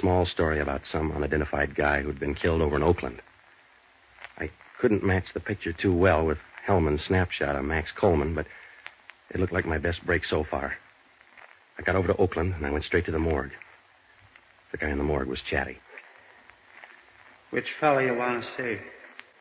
small 0.00 0.24
story 0.24 0.60
about 0.60 0.80
some 0.90 1.12
unidentified 1.12 1.74
guy 1.74 2.02
who'd 2.02 2.18
been 2.18 2.34
killed 2.34 2.62
over 2.62 2.76
in 2.76 2.82
Oakland. 2.82 3.20
Couldn't 4.82 5.04
match 5.04 5.26
the 5.32 5.38
picture 5.38 5.72
too 5.72 5.94
well 5.94 6.26
with 6.26 6.38
Hellman's 6.66 7.04
snapshot 7.04 7.54
of 7.54 7.64
Max 7.64 7.92
Coleman, 7.96 8.34
but 8.34 8.46
it 9.30 9.38
looked 9.38 9.52
like 9.52 9.64
my 9.64 9.78
best 9.78 10.04
break 10.04 10.24
so 10.24 10.44
far. 10.50 10.72
I 11.78 11.82
got 11.82 11.94
over 11.94 12.08
to 12.08 12.16
Oakland 12.16 12.54
and 12.56 12.66
I 12.66 12.70
went 12.72 12.82
straight 12.82 13.06
to 13.06 13.12
the 13.12 13.18
morgue. 13.20 13.52
The 14.72 14.78
guy 14.78 14.90
in 14.90 14.98
the 14.98 15.04
morgue 15.04 15.28
was 15.28 15.40
chatty. 15.48 15.78
Which 17.50 17.66
fellow 17.78 18.00
you 18.00 18.16
want 18.16 18.42
to 18.42 18.48
see? 18.56 18.80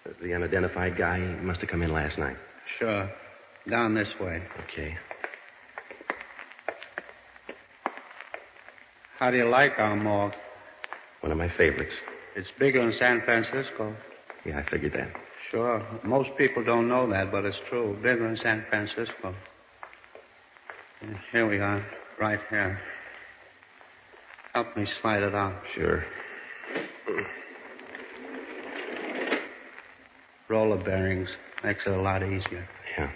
The, 0.06 0.28
the 0.28 0.36
unidentified 0.36 0.96
guy, 0.96 1.18
he 1.18 1.44
must 1.44 1.60
have 1.62 1.72
come 1.72 1.82
in 1.82 1.92
last 1.92 2.20
night. 2.20 2.38
Sure. 2.78 3.10
Down 3.68 3.96
this 3.96 4.10
way. 4.20 4.44
Okay. 4.70 4.96
How 9.18 9.32
do 9.32 9.38
you 9.38 9.50
like 9.50 9.72
our 9.80 9.96
morgue? 9.96 10.34
One 11.22 11.32
of 11.32 11.38
my 11.40 11.50
favorites. 11.58 11.96
It's 12.36 12.50
bigger 12.60 12.82
in 12.82 12.94
San 13.00 13.24
Francisco. 13.26 13.96
Yeah, 14.46 14.60
I 14.60 14.70
figured 14.70 14.94
that. 14.94 15.10
Sure. 15.52 15.86
Most 16.06 16.30
people 16.38 16.64
don't 16.64 16.88
know 16.88 17.10
that, 17.10 17.30
but 17.30 17.44
it's 17.44 17.58
true. 17.70 17.98
Bigger 18.02 18.26
in 18.28 18.38
San 18.38 18.66
Francisco. 18.70 19.36
Here 21.34 21.48
we 21.48 21.58
are, 21.58 21.86
right 22.20 22.40
here. 22.50 22.80
Help 24.54 24.76
me 24.78 24.86
slide 25.02 25.24
it 25.24 25.36
out. 25.36 25.62
Sure. 25.76 26.04
Roller 30.50 30.82
bearings 30.84 31.30
makes 31.64 31.86
it 31.86 31.92
a 31.92 32.02
lot 32.02 32.24
easier. 32.24 32.68
Yeah. 32.98 33.10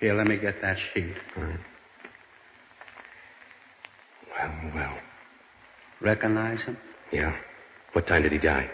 Here, 0.00 0.14
let 0.14 0.26
me 0.26 0.38
get 0.38 0.60
that 0.62 0.76
sheet. 0.92 1.14
All 1.36 1.44
right. 1.44 1.60
Well, 4.30 4.72
well. 4.74 4.98
Recognize 6.00 6.62
him? 6.62 6.76
Yeah. 7.12 7.34
What 7.92 8.06
time 8.06 8.22
did 8.22 8.32
he 8.32 8.38
die? 8.38 8.68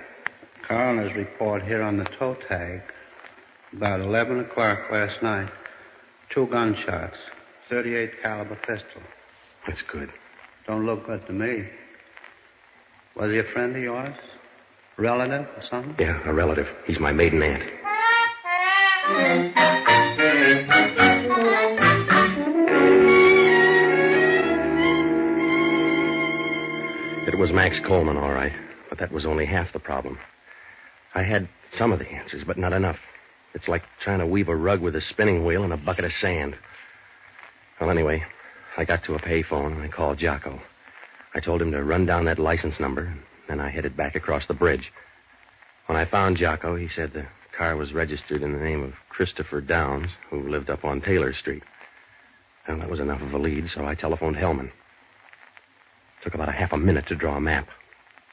Coroner's 0.69 1.17
report 1.17 1.63
here 1.63 1.81
on 1.83 1.97
the 1.97 2.05
toe 2.19 2.37
tag. 2.47 2.83
About 3.73 4.01
11 4.01 4.41
o'clock 4.41 4.79
last 4.93 5.23
night. 5.23 5.51
Two 6.29 6.47
gunshots. 6.47 7.17
38 7.71 8.11
caliber 8.23 8.57
pistol. 8.57 9.01
That's 9.67 9.83
good. 9.91 10.13
Don't 10.67 10.85
look 10.85 11.07
good 11.07 11.27
to 11.27 11.33
me. 11.33 11.65
Was 13.17 13.31
he 13.31 13.39
a 13.39 13.45
friend 13.45 13.75
of 13.75 13.83
yours? 13.83 14.15
Relative 14.99 15.47
or 15.57 15.63
something? 15.71 15.95
Yeah, 15.99 16.21
a 16.29 16.35
relative. 16.35 16.67
He's 16.87 17.01
my 17.01 17.13
maiden 17.13 17.43
aunt. 17.43 17.63
It 27.27 27.39
was 27.39 27.53
Max 27.53 27.81
Coleman, 27.87 28.17
all 28.17 28.33
right, 28.33 28.53
but 28.91 28.99
that 28.99 29.13
was 29.13 29.25
only 29.25 29.47
half 29.47 29.73
the 29.73 29.79
problem. 29.79 30.19
I 31.15 31.23
had 31.23 31.49
some 31.73 31.93
of 31.93 31.99
the 31.99 32.09
answers, 32.09 32.45
but 32.47 32.59
not 32.59 32.73
enough. 32.73 32.99
It's 33.55 33.69
like 33.69 33.83
trying 34.03 34.19
to 34.21 34.27
weave 34.27 34.49
a 34.49 34.57
rug 34.57 34.81
with 34.81 34.95
a 34.95 35.01
spinning 35.01 35.45
wheel 35.45 35.65
and 35.65 35.73
a 35.73 35.77
bucket 35.77 36.05
of 36.05 36.13
sand. 36.13 36.55
Well, 37.81 37.91
anyway, 37.91 38.23
I 38.77 38.85
got 38.85 39.05
to 39.05 39.15
a 39.15 39.21
payphone 39.21 39.73
and 39.73 39.83
I 39.83 39.89
called 39.89 40.19
Jocko. 40.19 40.61
I 41.35 41.41
told 41.41 41.61
him 41.61 41.73
to 41.73 41.83
run 41.83 42.07
down 42.07 42.25
that 42.25 42.39
license 42.39 42.81
number, 42.81 43.05
and 43.05 43.21
then 43.49 43.61
I 43.61 43.71
headed 43.71 43.97
back 43.97 44.15
across 44.17 44.47
the 44.47 44.55
bridge. 44.55 44.93
When 45.87 45.97
I 45.99 46.05
found 46.05 46.37
Jocko, 46.37 46.77
he 46.77 46.89
said 46.89 47.13
the 47.13 47.27
car 47.57 47.77
was 47.77 47.93
registered 47.93 48.43
in 48.43 48.53
the 48.53 48.65
name 48.65 48.83
of 48.83 48.93
Christopher 49.09 49.61
Downs, 49.61 50.11
who 50.31 50.49
lived 50.49 50.71
up 50.71 50.85
on 50.85 51.01
Taylor 51.01 51.33
Street. 51.35 51.63
Well, 52.69 52.79
that 52.79 52.91
was 52.91 53.01
enough 53.01 53.23
of 53.23 53.33
a 53.33 53.39
lead, 53.39 53.69
so 53.69 53.85
I 53.85 53.95
telephoned 53.95 54.37
Hellman. 54.37 54.71
Took 56.23 56.35
about 56.35 56.49
a 56.49 56.53
half 56.53 56.73
a 56.73 56.77
minute 56.77 57.07
to 57.09 57.15
draw 57.15 57.37
a 57.37 57.41
map. 57.41 57.67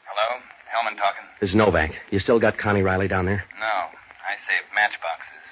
Hello? 0.05 0.41
Hellman 0.73 0.97
talking. 0.97 1.24
This 1.41 1.49
is 1.49 1.55
Novak. 1.55 1.91
You 2.11 2.19
still 2.19 2.39
got 2.39 2.57
Connie 2.57 2.81
Riley 2.81 3.07
down 3.07 3.25
there? 3.25 3.43
No. 3.59 3.65
I 3.65 4.35
saved 4.47 4.73
matchboxes. 4.73 5.45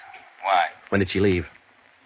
Why? 0.43 0.65
When 0.89 0.99
did 0.99 1.09
she 1.09 1.19
leave? 1.19 1.45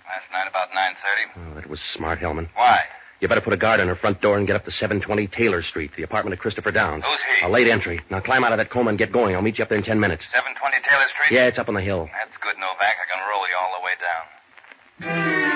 Last 0.06 0.32
night 0.32 0.48
about 0.50 0.70
9.30. 0.72 1.52
Oh, 1.52 1.56
that 1.56 1.70
was 1.70 1.80
smart, 1.94 2.20
Hellman. 2.20 2.50
Why? 2.56 2.82
You 3.20 3.28
better 3.28 3.42
put 3.42 3.54
a 3.54 3.58
guard 3.58 3.80
on 3.80 3.88
her 3.88 3.96
front 3.96 4.22
door 4.22 4.38
and 4.38 4.46
get 4.46 4.56
up 4.56 4.66
to 4.66 4.72
720 4.72 5.28
Taylor 5.28 5.64
Street, 5.64 5.92
the 5.98 6.04
apartment 6.04 6.34
of 6.34 6.40
Christopher 6.40 6.72
Downs. 6.72 7.04
Who's 7.04 7.20
he? 7.40 7.46
A 7.46 7.50
late 7.50 7.68
entry. 7.68 8.00
Now 8.10 8.20
climb 8.20 8.44
out 8.44 8.52
of 8.52 8.58
that 8.60 8.70
coma 8.70 8.90
and 8.90 8.98
get 9.00 9.12
going. 9.12 9.36
I'll 9.36 9.42
meet 9.42 9.58
you 9.58 9.64
up 9.64 9.70
there 9.70 9.78
in 9.78 9.84
ten 9.84 10.00
minutes. 10.00 10.26
720 10.34 10.78
Taylor 10.88 11.06
Street? 11.10 11.36
Yeah, 11.36 11.48
it's 11.48 11.58
up 11.58 11.68
on 11.68 11.74
the 11.74 11.82
hill. 11.82 12.10
That's 12.14 12.38
good, 12.38 12.56
Novak. 12.60 12.96
I 13.02 13.06
can 13.10 13.28
roll 13.28 13.48
you 13.50 13.56
all 13.60 13.74
the 13.80 13.84
way 13.86 15.38
down. 15.38 15.47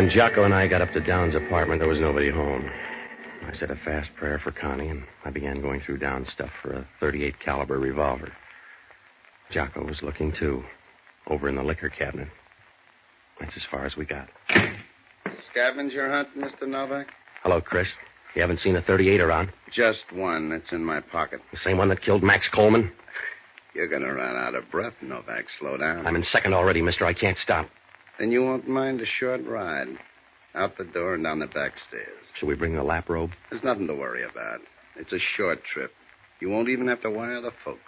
When 0.00 0.08
Jocko 0.08 0.44
and 0.44 0.54
I 0.54 0.66
got 0.66 0.80
up 0.80 0.92
to 0.92 1.00
Down's 1.00 1.34
apartment, 1.34 1.78
there 1.78 1.88
was 1.88 2.00
nobody 2.00 2.30
home. 2.30 2.64
I 3.46 3.54
said 3.54 3.70
a 3.70 3.76
fast 3.84 4.08
prayer 4.16 4.40
for 4.42 4.50
Connie, 4.50 4.88
and 4.88 5.04
I 5.26 5.30
began 5.30 5.60
going 5.60 5.82
through 5.82 5.98
Down's 5.98 6.30
stuff 6.32 6.48
for 6.62 6.72
a 6.72 6.88
38 7.00 7.38
caliber 7.38 7.78
revolver. 7.78 8.32
Jocko 9.50 9.84
was 9.84 10.00
looking 10.00 10.32
too, 10.32 10.64
over 11.26 11.50
in 11.50 11.54
the 11.54 11.62
liquor 11.62 11.90
cabinet. 11.90 12.28
That's 13.40 13.54
as 13.54 13.66
far 13.70 13.84
as 13.84 13.94
we 13.94 14.06
got. 14.06 14.30
Scavenger 15.50 16.10
hunt, 16.10 16.28
Mr. 16.34 16.66
Novak? 16.66 17.08
Hello, 17.42 17.60
Chris. 17.60 17.88
You 18.34 18.40
haven't 18.40 18.60
seen 18.60 18.76
a 18.76 18.82
38 18.82 19.20
around? 19.20 19.52
Just 19.70 20.04
one. 20.14 20.48
That's 20.48 20.72
in 20.72 20.82
my 20.82 21.00
pocket. 21.12 21.42
The 21.52 21.58
same 21.58 21.76
one 21.76 21.90
that 21.90 22.00
killed 22.00 22.22
Max 22.22 22.48
Coleman? 22.54 22.90
You're 23.74 23.88
going 23.88 24.00
to 24.00 24.14
run 24.14 24.34
out 24.34 24.54
of 24.54 24.64
breath, 24.70 24.94
Novak. 25.02 25.44
Slow 25.58 25.76
down. 25.76 26.06
I'm 26.06 26.16
in 26.16 26.22
second 26.22 26.54
already, 26.54 26.80
mister. 26.80 27.04
I 27.04 27.12
can't 27.12 27.36
stop. 27.36 27.68
Then 28.20 28.30
you 28.30 28.44
won't 28.44 28.68
mind 28.68 29.00
a 29.00 29.06
short 29.18 29.46
ride. 29.46 29.88
Out 30.54 30.76
the 30.76 30.84
door 30.84 31.14
and 31.14 31.24
down 31.24 31.38
the 31.38 31.46
back 31.46 31.72
stairs. 31.88 32.26
Should 32.38 32.48
we 32.48 32.54
bring 32.54 32.76
the 32.76 32.82
lap 32.82 33.08
robe? 33.08 33.30
There's 33.48 33.64
nothing 33.64 33.86
to 33.86 33.94
worry 33.94 34.24
about. 34.24 34.60
It's 34.96 35.12
a 35.12 35.18
short 35.36 35.64
trip. 35.64 35.90
You 36.40 36.50
won't 36.50 36.68
even 36.68 36.86
have 36.88 37.00
to 37.00 37.10
wire 37.10 37.40
the 37.40 37.52
folks. 37.64 37.80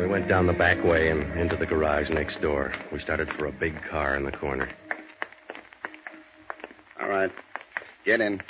We 0.00 0.08
went 0.08 0.28
down 0.28 0.48
the 0.48 0.52
back 0.52 0.82
way 0.82 1.10
and 1.10 1.38
into 1.38 1.56
the 1.56 1.66
garage 1.66 2.10
next 2.10 2.40
door. 2.40 2.72
We 2.92 2.98
started 2.98 3.28
for 3.38 3.46
a 3.46 3.52
big 3.52 3.74
car 3.88 4.16
in 4.16 4.24
the 4.24 4.32
corner. 4.32 4.68
All 7.00 7.08
right. 7.08 7.30
Get 8.04 8.20
in. 8.20 8.40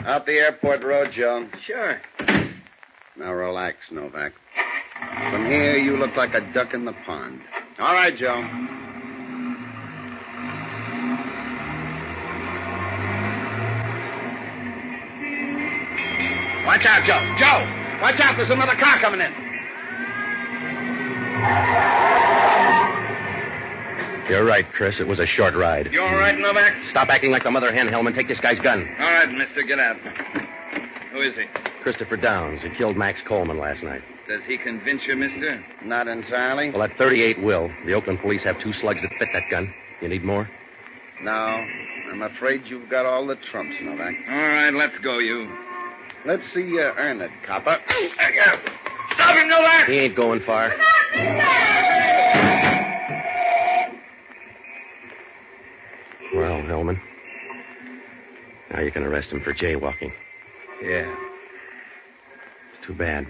Out 0.00 0.26
the 0.26 0.32
airport 0.32 0.82
road, 0.82 1.10
Joe. 1.12 1.48
Sure. 1.64 2.00
Now 3.18 3.32
relax, 3.32 3.78
Novak. 3.90 4.32
From 5.30 5.46
here, 5.46 5.76
you 5.76 5.96
look 5.96 6.16
like 6.16 6.34
a 6.34 6.40
duck 6.52 6.74
in 6.74 6.84
the 6.84 6.92
pond. 7.04 7.40
All 7.78 7.94
right, 7.94 8.14
Joe. 8.14 8.42
Watch 16.66 16.84
out, 16.84 17.04
Joe. 17.04 17.20
Joe! 17.38 18.00
Watch 18.02 18.20
out, 18.20 18.36
there's 18.36 18.50
another 18.50 18.74
car 18.74 18.98
coming 19.00 19.20
in. 19.20 19.32
You're 24.28 24.44
right, 24.44 24.66
Chris. 24.72 24.98
It 24.98 25.06
was 25.06 25.20
a 25.20 25.26
short 25.26 25.54
ride. 25.54 25.92
You 25.92 26.02
all 26.02 26.16
right, 26.16 26.36
Novak? 26.36 26.74
Stop 26.90 27.08
acting 27.08 27.30
like 27.30 27.44
the 27.44 27.50
mother 27.50 27.72
hen, 27.72 27.86
Hellman. 27.86 28.14
Take 28.14 28.26
this 28.28 28.40
guy's 28.40 28.58
gun. 28.58 28.86
All 28.98 29.06
right, 29.06 29.30
mister, 29.30 29.62
get 29.62 29.78
out. 29.78 29.96
Who 31.12 31.20
is 31.20 31.34
he? 31.36 31.44
Christopher 31.86 32.16
Downs. 32.16 32.62
He 32.62 32.70
killed 32.70 32.96
Max 32.96 33.22
Coleman 33.28 33.60
last 33.60 33.84
night. 33.84 34.02
Does 34.26 34.40
he 34.48 34.58
convince 34.58 35.02
you, 35.06 35.14
mister? 35.14 35.64
Not 35.84 36.08
entirely. 36.08 36.72
Well, 36.72 36.80
that 36.80 36.98
38 36.98 37.40
will. 37.40 37.70
The 37.86 37.94
Oakland 37.94 38.18
police 38.18 38.42
have 38.42 38.60
two 38.60 38.72
slugs 38.72 39.02
that 39.02 39.12
fit 39.20 39.28
that 39.32 39.44
gun. 39.48 39.72
You 40.02 40.08
need 40.08 40.24
more? 40.24 40.50
No, 41.22 41.30
I'm 41.30 42.22
afraid 42.22 42.62
you've 42.64 42.90
got 42.90 43.06
all 43.06 43.24
the 43.24 43.36
trumps, 43.52 43.76
Novak. 43.80 44.14
All 44.28 44.36
right, 44.36 44.74
let's 44.74 44.98
go, 44.98 45.20
you. 45.20 45.48
Let's 46.24 46.42
see 46.52 46.62
uh, 46.62 46.64
you 46.64 46.80
earn 46.80 47.20
it, 47.20 47.30
copper. 47.46 47.78
Stop 49.14 49.36
him, 49.36 49.48
Novak! 49.48 49.88
He 49.88 49.98
ain't 50.00 50.16
going 50.16 50.40
far. 50.44 50.72
Well, 56.34 56.62
Hellman. 56.62 57.00
Now 58.72 58.80
you 58.80 58.90
can 58.90 59.04
arrest 59.04 59.30
him 59.30 59.40
for 59.44 59.54
jaywalking. 59.54 60.10
Yeah. 60.82 61.14
Too 62.86 62.94
bad. 62.94 63.26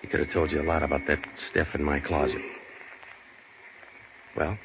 He 0.00 0.08
could 0.08 0.18
have 0.18 0.32
told 0.32 0.50
you 0.50 0.60
a 0.60 0.66
lot 0.66 0.82
about 0.82 1.02
that 1.06 1.18
stuff 1.50 1.68
in 1.74 1.84
my 1.84 2.00
closet. 2.00 2.40
Well, 4.36 4.58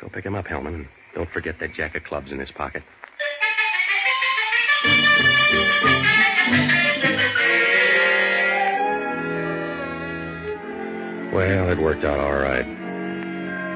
go 0.00 0.08
pick 0.08 0.24
him 0.24 0.34
up, 0.34 0.46
Hellman, 0.46 0.74
and 0.74 0.88
don't 1.14 1.30
forget 1.30 1.54
that 1.60 1.74
jack 1.74 1.94
of 1.94 2.02
clubs 2.02 2.32
in 2.32 2.40
his 2.40 2.50
pocket. 2.50 2.82
Well, 11.32 11.70
it 11.70 11.78
worked 11.80 12.04
out 12.04 12.18
all 12.18 12.34
right. 12.34 12.66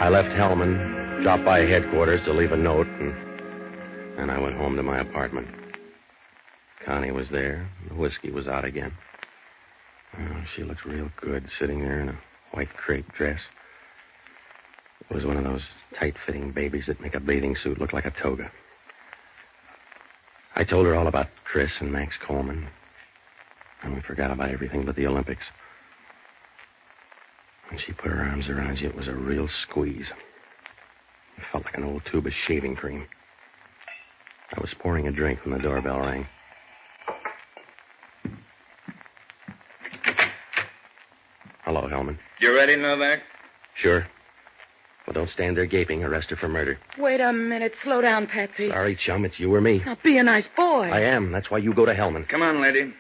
I 0.01 0.09
left 0.09 0.31
Hellman, 0.31 1.23
dropped 1.23 1.45
by 1.45 1.61
headquarters 1.61 2.23
to 2.25 2.33
leave 2.33 2.51
a 2.51 2.57
note, 2.57 2.89
and 2.89 3.15
then 4.19 4.31
I 4.31 4.41
went 4.41 4.57
home 4.57 4.75
to 4.75 4.83
my 4.83 4.99
apartment. 4.99 5.60
Connie 6.91 7.13
was 7.13 7.31
there. 7.31 7.71
The 7.89 7.95
whiskey 7.95 8.33
was 8.33 8.49
out 8.49 8.65
again. 8.65 8.91
Oh, 10.19 10.43
she 10.57 10.65
looked 10.65 10.85
real 10.85 11.09
good 11.21 11.49
sitting 11.57 11.79
there 11.79 12.01
in 12.01 12.09
a 12.09 12.19
white 12.51 12.69
crepe 12.77 13.07
dress. 13.17 13.39
It 15.09 15.15
was 15.15 15.25
one 15.25 15.37
of 15.37 15.45
those 15.45 15.63
tight 15.97 16.17
fitting 16.27 16.51
babies 16.51 16.87
that 16.89 17.01
make 17.01 17.15
a 17.15 17.21
bathing 17.21 17.55
suit 17.55 17.79
look 17.79 17.93
like 17.93 18.07
a 18.07 18.15
toga. 18.21 18.51
I 20.57 20.65
told 20.65 20.85
her 20.85 20.97
all 20.97 21.07
about 21.07 21.29
Chris 21.45 21.71
and 21.79 21.93
Max 21.93 22.17
Coleman. 22.27 22.67
And 23.85 23.95
we 23.95 24.01
forgot 24.01 24.33
about 24.33 24.51
everything 24.51 24.85
but 24.85 24.97
the 24.97 25.07
Olympics. 25.07 25.45
When 27.71 27.79
she 27.79 27.93
put 27.93 28.11
her 28.11 28.21
arms 28.21 28.49
around 28.49 28.79
you, 28.79 28.89
it 28.89 28.97
was 28.97 29.07
a 29.07 29.15
real 29.15 29.49
squeeze. 29.63 30.11
It 31.39 31.45
felt 31.53 31.65
like 31.67 31.77
an 31.77 31.85
old 31.85 32.03
tube 32.11 32.27
of 32.27 32.33
shaving 32.49 32.75
cream. 32.75 33.07
I 34.53 34.61
was 34.61 34.75
pouring 34.81 35.07
a 35.07 35.13
drink 35.13 35.39
when 35.45 35.57
the 35.57 35.63
doorbell 35.63 36.01
rang. 36.01 36.27
Hellman. 41.91 42.19
You 42.41 42.55
ready, 42.55 42.77
Novak? 42.77 43.21
Sure. 43.77 44.07
Well, 45.07 45.15
don't 45.15 45.31
stand 45.31 45.57
there 45.57 45.67
gaping. 45.67 46.05
Arrest 46.05 46.31
her 46.31 46.37
for 46.37 46.49
murder. 46.49 46.79
Wait 46.99 47.21
a 47.21 47.33
minute. 47.33 47.75
Slow 47.83 48.01
down, 48.01 48.27
Patsy. 48.27 48.69
Sorry, 48.69 48.97
chum. 48.97 49.25
It's 49.25 49.41
you 49.41 49.53
or 49.55 49.61
me. 49.61 49.83
Now, 49.85 49.97
be 50.05 50.19
a 50.19 50.23
nice 50.23 50.49
boy. 50.57 50.89
I 50.89 51.01
am. 51.01 51.33
That's 51.33 51.51
why 51.51 51.59
you 51.59 51.75
go 51.75 51.87
to 51.87 51.95
Hellman. 51.95 52.29
Come 52.29 52.43
on, 52.43 52.61
lady. 52.61 52.93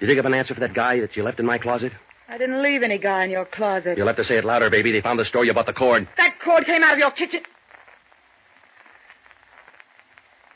You 0.00 0.06
dig 0.06 0.18
up 0.18 0.24
an 0.26 0.34
answer 0.34 0.54
for 0.54 0.60
that 0.60 0.74
guy 0.74 1.00
that 1.00 1.16
you 1.16 1.22
left 1.22 1.40
in 1.40 1.46
my 1.46 1.58
closet? 1.58 1.92
I 2.28 2.38
didn't 2.38 2.62
leave 2.62 2.82
any 2.82 2.98
guy 2.98 3.24
in 3.24 3.30
your 3.30 3.44
closet. 3.44 3.96
You'll 3.96 4.08
have 4.08 4.16
to 4.16 4.24
say 4.24 4.36
it 4.36 4.44
louder, 4.44 4.68
baby. 4.68 4.92
They 4.92 5.00
found 5.00 5.18
the 5.18 5.24
store 5.24 5.44
you 5.44 5.54
bought 5.54 5.66
the 5.66 5.72
cord. 5.72 6.08
That 6.18 6.34
cord 6.44 6.66
came 6.66 6.82
out 6.82 6.92
of 6.92 6.98
your 6.98 7.12
kitchen. 7.12 7.40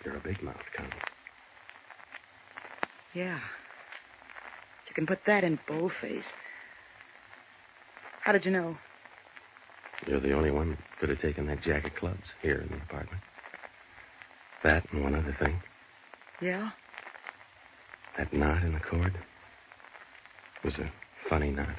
You're 0.04 0.16
a 0.16 0.20
big 0.20 0.42
mouth, 0.42 0.56
Connie. 0.76 0.90
Yeah. 3.14 3.38
You 4.88 4.94
can 4.94 5.06
put 5.06 5.20
that 5.26 5.44
in 5.44 5.58
boldface. 5.68 6.24
How 8.30 8.34
did 8.34 8.44
you 8.44 8.52
know? 8.52 8.78
You're 10.06 10.20
the 10.20 10.34
only 10.34 10.52
one 10.52 10.70
that 10.70 10.78
could 11.00 11.08
have 11.08 11.20
taken 11.20 11.48
that 11.48 11.64
jack 11.64 11.84
of 11.84 11.96
clubs 11.96 12.22
here 12.40 12.58
in 12.58 12.68
the 12.68 12.76
apartment. 12.76 13.20
That 14.62 14.84
and 14.92 15.02
one 15.02 15.16
other 15.16 15.36
thing. 15.40 15.60
Yeah? 16.40 16.70
That 18.16 18.32
knot 18.32 18.62
in 18.62 18.74
the 18.74 18.78
cord 18.78 19.18
was 20.64 20.74
a 20.78 20.92
funny 21.28 21.50
knot. 21.50 21.74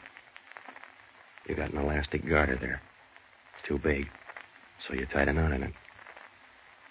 You 1.47 1.55
got 1.55 1.71
an 1.71 1.77
elastic 1.77 2.27
garter 2.27 2.57
there. 2.59 2.81
It's 3.53 3.65
too 3.65 3.79
big, 3.81 4.07
so 4.85 4.93
you 4.93 5.05
tied 5.05 5.29
a 5.29 5.33
knot 5.33 5.53
in 5.53 5.63
it. 5.63 5.73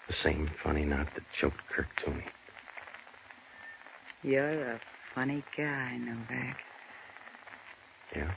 The 0.07 0.15
same 0.23 0.49
funny 0.63 0.85
knot 0.85 1.05
that 1.13 1.23
choked 1.39 1.61
Kirk 1.69 1.85
Toomey. 2.03 2.25
You're 4.23 4.71
a 4.71 4.81
funny 5.13 5.43
guy, 5.55 5.97
Novak. 5.97 6.57
Yeah? 8.15 8.31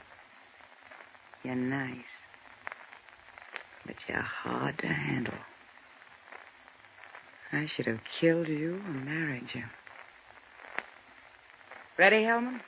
You're 1.45 1.53
nice. 1.53 1.99
But 3.85 3.95
you're 4.07 4.17
hard 4.17 4.79
to 4.79 4.87
handle. 4.87 5.35
I 7.51 7.67
should 7.75 7.85
have 7.85 7.99
killed 8.19 8.47
you 8.47 8.81
or 8.83 8.93
married 8.93 9.45
you. 9.53 9.61
Ready, 11.99 12.23
Hellman? 12.23 12.61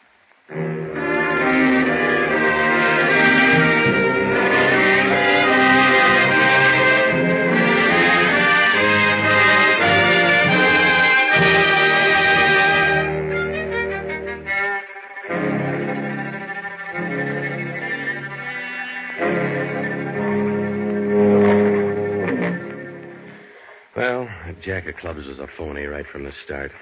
Jack 24.67 24.85
of 24.85 24.97
clubs 24.97 25.25
was 25.25 25.39
a 25.39 25.47
phony 25.57 25.85
right 25.85 26.05
from 26.11 26.25
the 26.25 26.31
start. 26.43 26.73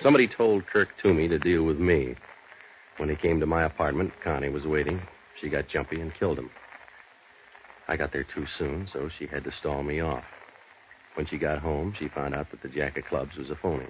Somebody 0.00 0.26
told 0.26 0.66
Kirk 0.66 0.88
Toomey 1.02 1.28
to 1.28 1.38
deal 1.38 1.62
with 1.62 1.78
me. 1.78 2.14
When 2.96 3.10
he 3.10 3.16
came 3.16 3.38
to 3.38 3.44
my 3.44 3.64
apartment, 3.64 4.14
Connie 4.24 4.48
was 4.48 4.64
waiting. 4.64 4.98
She 5.38 5.50
got 5.50 5.68
jumpy 5.68 6.00
and 6.00 6.14
killed 6.14 6.38
him. 6.38 6.48
I 7.86 7.98
got 7.98 8.14
there 8.14 8.24
too 8.24 8.46
soon, 8.56 8.88
so 8.90 9.10
she 9.18 9.26
had 9.26 9.44
to 9.44 9.52
stall 9.52 9.82
me 9.82 10.00
off. 10.00 10.24
When 11.16 11.26
she 11.26 11.36
got 11.36 11.58
home, 11.58 11.94
she 11.98 12.08
found 12.08 12.34
out 12.34 12.50
that 12.50 12.62
the 12.62 12.68
jack 12.70 12.96
of 12.96 13.04
clubs 13.04 13.36
was 13.36 13.50
a 13.50 13.56
phony. 13.56 13.88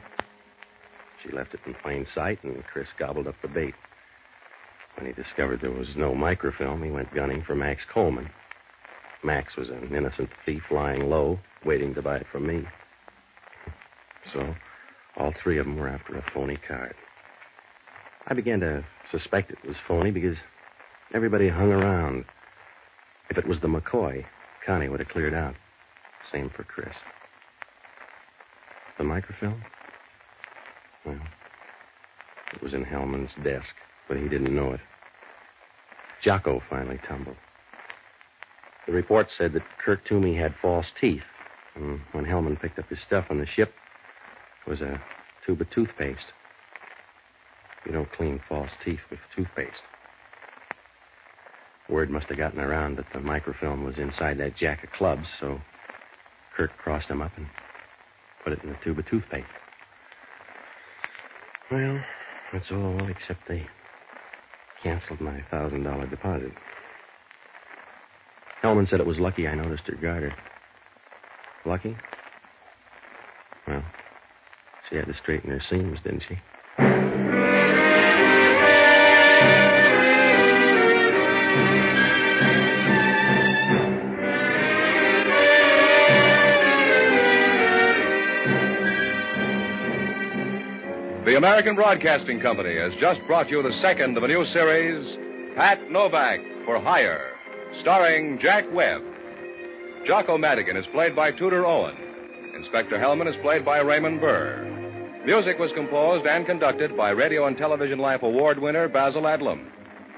She 1.22 1.30
left 1.30 1.54
it 1.54 1.60
in 1.64 1.74
plain 1.74 2.06
sight, 2.12 2.42
and 2.42 2.64
Chris 2.64 2.88
gobbled 2.98 3.28
up 3.28 3.36
the 3.40 3.46
bait. 3.46 3.74
When 4.96 5.06
he 5.06 5.12
discovered 5.12 5.60
there 5.60 5.70
was 5.70 5.94
no 5.94 6.12
microfilm, 6.12 6.82
he 6.82 6.90
went 6.90 7.14
gunning 7.14 7.44
for 7.46 7.54
Max 7.54 7.82
Coleman. 7.94 8.30
Max 9.22 9.54
was 9.54 9.68
an 9.68 9.94
innocent 9.94 10.30
thief 10.44 10.64
lying 10.72 11.08
low, 11.08 11.38
waiting 11.64 11.94
to 11.94 12.02
buy 12.02 12.16
it 12.16 12.26
from 12.32 12.44
me. 12.44 12.66
So, 14.32 14.54
all 15.16 15.32
three 15.42 15.58
of 15.58 15.66
them 15.66 15.76
were 15.76 15.88
after 15.88 16.16
a 16.16 16.24
phony 16.32 16.58
card. 16.66 16.94
I 18.26 18.34
began 18.34 18.60
to 18.60 18.84
suspect 19.10 19.50
it 19.50 19.58
was 19.66 19.76
phony 19.86 20.10
because 20.10 20.36
everybody 21.14 21.48
hung 21.48 21.72
around. 21.72 22.24
If 23.30 23.38
it 23.38 23.46
was 23.46 23.60
the 23.60 23.68
McCoy, 23.68 24.24
Connie 24.64 24.88
would 24.88 25.00
have 25.00 25.08
cleared 25.08 25.34
out. 25.34 25.54
Same 26.30 26.50
for 26.50 26.64
Chris. 26.64 26.94
The 28.98 29.04
microfilm? 29.04 29.62
Well, 31.06 31.20
it 32.52 32.62
was 32.62 32.74
in 32.74 32.84
Hellman's 32.84 33.32
desk, 33.44 33.68
but 34.08 34.18
he 34.18 34.28
didn't 34.28 34.54
know 34.54 34.72
it. 34.72 34.80
Jocko 36.22 36.60
finally 36.68 36.98
tumbled. 37.06 37.36
The 38.86 38.92
report 38.92 39.28
said 39.36 39.52
that 39.52 39.62
Kirk 39.84 40.04
Toomey 40.06 40.34
had 40.36 40.54
false 40.60 40.86
teeth. 41.00 41.22
And 41.76 42.00
when 42.12 42.24
Hellman 42.24 42.60
picked 42.60 42.78
up 42.78 42.88
his 42.88 43.00
stuff 43.00 43.26
on 43.30 43.38
the 43.38 43.46
ship, 43.46 43.72
was 44.68 44.80
a 44.82 45.00
tube 45.46 45.60
of 45.60 45.70
toothpaste. 45.70 46.32
You 47.86 47.92
don't 47.92 48.12
clean 48.12 48.40
false 48.48 48.70
teeth 48.84 49.00
with 49.10 49.18
toothpaste. 49.34 49.82
Word 51.88 52.10
must 52.10 52.26
have 52.26 52.36
gotten 52.36 52.60
around 52.60 52.98
that 52.98 53.06
the 53.14 53.20
microfilm 53.20 53.82
was 53.82 53.96
inside 53.96 54.38
that 54.38 54.56
jack 54.56 54.84
of 54.84 54.90
clubs, 54.90 55.26
so 55.40 55.58
Kirk 56.54 56.70
crossed 56.76 57.08
them 57.08 57.22
up 57.22 57.32
and 57.36 57.46
put 58.44 58.52
it 58.52 58.62
in 58.62 58.68
the 58.68 58.76
tube 58.84 58.98
of 58.98 59.06
toothpaste. 59.06 59.46
Well, 61.70 62.00
that's 62.52 62.70
all 62.70 63.08
except 63.08 63.48
they 63.48 63.66
canceled 64.82 65.20
my 65.20 65.42
thousand 65.50 65.84
dollar 65.84 66.06
deposit. 66.06 66.52
Hellman 68.62 68.88
said 68.88 69.00
it 69.00 69.06
was 69.06 69.18
lucky 69.18 69.48
I 69.48 69.54
noticed 69.54 69.84
her 69.86 69.94
garter. 69.94 70.34
Lucky? 71.64 71.96
Well, 73.66 73.82
she 74.88 74.96
had 74.96 75.06
to 75.06 75.14
straighten 75.14 75.50
her 75.50 75.60
seams, 75.60 75.98
didn't 76.02 76.24
she? 76.28 76.38
The 91.24 91.36
American 91.36 91.76
Broadcasting 91.76 92.40
Company 92.40 92.76
has 92.78 92.92
just 92.98 93.20
brought 93.26 93.50
you 93.50 93.62
the 93.62 93.72
second 93.82 94.16
of 94.16 94.22
a 94.22 94.28
new 94.28 94.46
series, 94.46 95.54
Pat 95.56 95.90
Novak 95.90 96.40
for 96.64 96.80
Hire, 96.80 97.32
starring 97.80 98.38
Jack 98.38 98.64
Webb. 98.72 99.02
Jocko 100.06 100.38
Madigan 100.38 100.76
is 100.76 100.86
played 100.86 101.14
by 101.14 101.30
Tudor 101.32 101.66
Owen. 101.66 101.96
Inspector 102.56 102.96
Hellman 102.98 103.28
is 103.28 103.36
played 103.42 103.64
by 103.64 103.78
Raymond 103.78 104.20
Burr. 104.20 104.77
Music 105.28 105.58
was 105.58 105.70
composed 105.72 106.26
and 106.26 106.46
conducted 106.46 106.96
by 106.96 107.10
Radio 107.10 107.46
and 107.46 107.58
Television 107.58 107.98
Life 107.98 108.22
Award 108.22 108.58
winner 108.58 108.88
Basil 108.88 109.24
Adlam. 109.24 109.70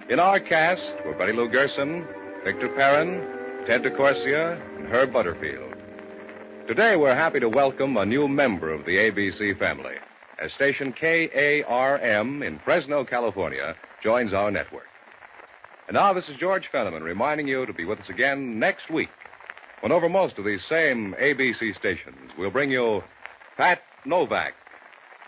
In 0.09 0.21
our 0.21 0.39
cast 0.39 0.85
were 1.05 1.15
Betty 1.19 1.33
Lou 1.33 1.51
Gerson, 1.51 2.07
Victor 2.45 2.69
Perrin, 2.69 3.67
Ted 3.67 3.83
DeCorsia, 3.83 4.79
and 4.79 4.87
Herb 4.87 5.13
Butterfield. 5.13 5.75
Today 6.69 6.95
we're 6.95 7.17
happy 7.17 7.41
to 7.41 7.49
welcome 7.49 7.97
a 7.97 8.07
new 8.07 8.29
member 8.29 8.73
of 8.73 8.85
the 8.85 8.93
ABC 8.93 9.59
family 9.59 9.95
as 10.41 10.53
station 10.53 10.93
KARM 10.93 12.47
in 12.47 12.61
Fresno, 12.65 13.05
California 13.05 13.75
joins 14.05 14.33
our 14.33 14.53
network. 14.53 14.87
And 15.89 15.97
now 15.97 16.13
this 16.13 16.29
is 16.29 16.37
George 16.39 16.69
Fenneman 16.73 17.03
reminding 17.03 17.49
you 17.49 17.67
to 17.67 17.73
be 17.73 17.85
with 17.85 17.99
us 17.99 18.09
again 18.11 18.61
next 18.61 18.89
week 18.89 19.11
when 19.81 19.91
over 19.91 20.09
most 20.09 20.39
of 20.39 20.45
these 20.45 20.65
same 20.67 21.17
ABC 21.21 21.77
stations 21.77 22.31
we'll 22.39 22.53
bring 22.53 22.71
you 22.71 23.03
Pat 23.57 23.81
Novak 24.07 24.55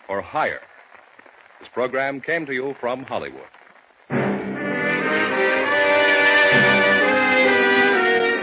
for 0.06 0.20
Hire. 0.20 0.60
This 1.60 1.68
program 1.72 2.20
came 2.20 2.46
to 2.46 2.52
you 2.52 2.74
from 2.80 3.04
Hollywood. 3.04 3.46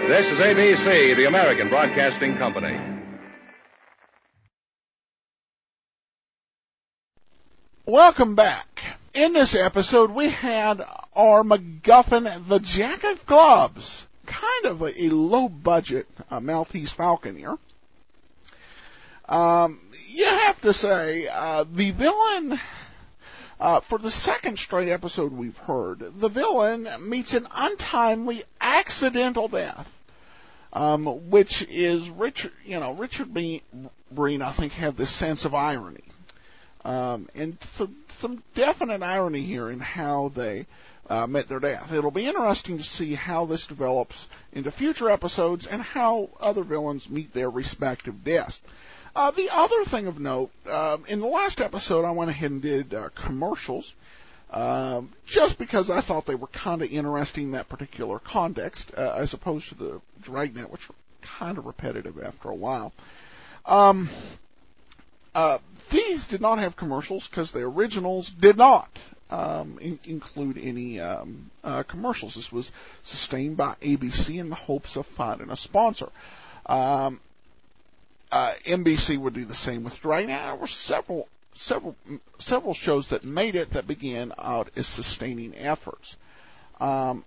This 0.08 0.26
is 0.26 0.40
ABC, 0.40 1.16
the 1.16 1.26
American 1.28 1.70
Broadcasting 1.70 2.38
Company. 2.38 2.80
Welcome 7.86 8.36
back. 8.36 8.84
In 9.14 9.34
this 9.34 9.56
episode, 9.56 10.12
we 10.12 10.30
had 10.30 10.82
our 11.16 11.44
MacGuffin, 11.44 12.48
the 12.48 12.60
Jack 12.60 13.04
of 13.04 13.26
Clubs, 13.26 14.08
kind 14.26 14.66
of 14.66 14.82
a, 14.82 15.04
a 15.04 15.10
low 15.10 15.50
budget 15.50 16.08
uh, 16.32 16.40
Maltese 16.40 16.92
Falcon 16.92 17.36
here. 17.36 17.58
Um, 19.30 19.80
you 20.08 20.26
have 20.26 20.60
to 20.62 20.74
say, 20.74 21.28
uh, 21.28 21.64
the 21.72 21.92
villain, 21.92 22.60
uh, 23.60 23.80
for 23.82 24.00
the 24.00 24.10
second 24.10 24.58
straight 24.58 24.90
episode 24.90 25.32
we've 25.32 25.58
heard, 25.60 26.00
the 26.00 26.30
villain 26.30 26.88
meets 27.02 27.36
an 27.36 27.46
untimely, 27.56 28.42
accidental 28.60 29.48
death. 29.48 29.96
Um, 30.72 31.30
which 31.32 31.64
is 31.64 32.12
Richard, 32.12 32.52
you 32.64 32.80
know, 32.80 32.94
Richard 32.94 33.34
Breen, 33.34 34.42
I 34.42 34.52
think, 34.52 34.74
had 34.74 34.96
this 34.98 35.10
sense 35.10 35.46
of 35.46 35.56
irony. 35.56 36.04
Um, 36.86 37.28
and 37.34 37.62
some, 37.64 37.96
some 38.10 38.44
definite 38.54 39.02
irony 39.02 39.42
here 39.42 39.70
in 39.70 39.80
how 39.80 40.30
they 40.30 40.68
uh, 41.10 41.26
met 41.26 41.48
their 41.48 41.60
death. 41.60 41.92
It'll 41.92 42.12
be 42.12 42.28
interesting 42.28 42.78
to 42.78 42.84
see 42.84 43.16
how 43.16 43.46
this 43.46 43.66
develops 43.66 44.28
into 44.54 44.70
future 44.70 45.10
episodes 45.10 45.66
and 45.66 45.82
how 45.82 46.30
other 46.40 46.64
villains 46.64 47.10
meet 47.10 47.34
their 47.34 47.50
respective 47.50 48.24
deaths. 48.24 48.62
Uh, 49.16 49.32
the 49.32 49.50
other 49.52 49.84
thing 49.86 50.08
of 50.08 50.20
note, 50.20 50.52
uh, 50.70 50.98
in 51.08 51.20
the 51.20 51.28
last 51.28 51.62
episode, 51.62 52.06
I 52.06 52.12
went 52.12 52.30
ahead 52.30 52.52
and 52.52 52.62
did 52.62 52.94
uh, 52.94 53.10
commercials, 53.16 53.94
um, 54.52 55.10
just 55.26 55.58
because 55.58 55.90
I 55.90 56.02
thought 56.02 56.26
they 56.26 56.36
were 56.36 56.48
kind 56.48 56.82
of 56.82 56.92
interesting 56.92 57.46
in 57.46 57.52
that 57.52 57.70
particular 57.70 58.20
context, 58.20 58.94
uh, 58.98 59.16
as 59.18 59.34
opposed 59.34 59.70
to 59.70 59.76
the 59.76 60.02
Dragnet, 60.22 60.72
which 60.72 60.88
were 60.90 60.96
kind 61.22 61.58
of 61.58 61.66
repetitive 61.66 62.22
after 62.22 62.50
a 62.50 62.56
while. 62.56 62.94
Um, 63.66 64.10
uh, 65.36 65.60
these 65.90 66.28
did 66.28 66.42
not 66.42 66.60
have 66.60 66.76
commercials 66.76 67.28
because 67.28 67.52
the 67.52 67.62
originals 67.62 68.30
did 68.30 68.58
not 68.58 68.90
um, 69.30 69.78
in- 69.80 70.00
include 70.06 70.58
any 70.58 71.00
um, 71.00 71.50
uh, 71.64 71.84
commercials. 71.84 72.36
This 72.36 72.52
was 72.52 72.72
sustained 73.04 73.58
by 73.58 73.76
ABC 73.82 74.40
in 74.40 74.50
the 74.50 74.56
hopes 74.56 74.96
of 74.96 75.06
finding 75.06 75.50
a 75.50 75.56
sponsor. 75.56 76.10
Um, 76.66 77.20
uh, 78.32 78.52
NBC 78.64 79.18
would 79.18 79.34
do 79.34 79.46
the 79.46 79.56
same 79.56 79.84
with 79.84 80.00
Dragnet. 80.02 80.42
There 80.42 80.56
were 80.56 80.68
several, 80.68 81.28
several, 81.54 81.96
several 82.38 82.74
shows 82.74 83.10
that 83.10 83.24
made 83.24 83.56
it 83.56 83.72
that 83.72 83.88
began 83.88 84.34
out 84.38 84.70
as 84.76 84.88
sustaining 84.88 85.56
efforts. 85.56 86.18
Um, 86.80 87.24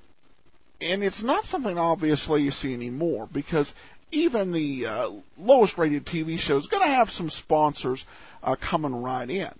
and 0.80 1.05
it's 1.05 1.22
not 1.22 1.44
something 1.44 1.78
obviously 1.78 2.42
you 2.42 2.50
see 2.50 2.74
anymore 2.74 3.28
because 3.32 3.72
even 4.11 4.53
the 4.53 4.86
uh, 4.86 5.11
lowest 5.38 5.78
rated 5.78 6.05
TV 6.05 6.38
show 6.38 6.57
is 6.57 6.66
going 6.66 6.82
to 6.82 6.94
have 6.94 7.11
some 7.11 7.30
sponsors 7.30 8.05
uh, 8.42 8.57
coming 8.57 9.03
right 9.03 9.28
in. 9.28 9.50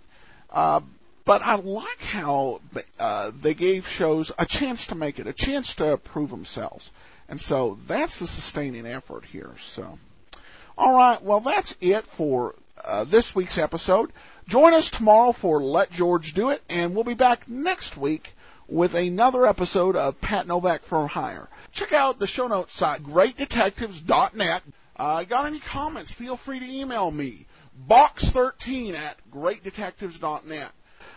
Uh, 0.51 0.81
but 1.25 1.43
I 1.43 1.55
like 1.55 2.03
how 2.03 2.61
uh, 2.99 3.31
they 3.41 3.55
gave 3.55 3.89
shows 3.89 4.33
a 4.39 4.45
chance 4.45 4.89
to 4.89 4.97
make 4.97 5.19
it, 5.19 5.27
a 5.27 5.33
chance 5.33 5.77
to 5.77 5.97
prove 5.97 6.31
themselves. 6.31 6.91
And 7.29 7.41
so 7.41 7.79
that's 7.87 8.19
the 8.19 8.27
sustaining 8.27 8.87
effort 8.87 9.25
here. 9.25 9.53
So. 9.59 9.99
All 10.79 10.95
right, 10.95 11.23
well, 11.23 11.41
that's 11.41 11.77
it 11.81 12.07
for 12.07 12.55
uh, 12.85 13.05
this 13.05 13.35
week's 13.35 13.59
episode. 13.59 14.11
Join 14.49 14.73
us 14.75 14.91
tomorrow 14.91 15.33
for 15.33 15.63
Let 15.63 15.91
George 15.91 16.33
Do 16.33 16.51
It, 16.51 16.63
and 16.71 16.95
we'll 16.95 17.05
be 17.05 17.15
back 17.15 17.49
next 17.49 17.97
week 17.97 18.35
with 18.69 18.95
another 18.95 19.47
episode 19.47 19.97
of 19.97 20.21
Pat 20.21 20.47
Novak 20.47 20.83
for 20.83 21.07
Hire. 21.07 21.49
Check 21.73 21.93
out 21.93 22.19
the 22.19 22.27
show 22.27 22.49
notes 22.49 22.73
site, 22.73 23.03
greatdetectives.net. 23.03 24.63
Uh, 24.97 25.25
got 25.25 25.47
any 25.47 25.59
comments? 25.59 26.11
Feel 26.11 26.37
free 26.37 26.61
to 26.61 26.67
email 26.67 27.11
me, 27.11 27.47
box13 27.89 28.95
at 28.95 29.17
greatdetectives.net. 29.31 30.71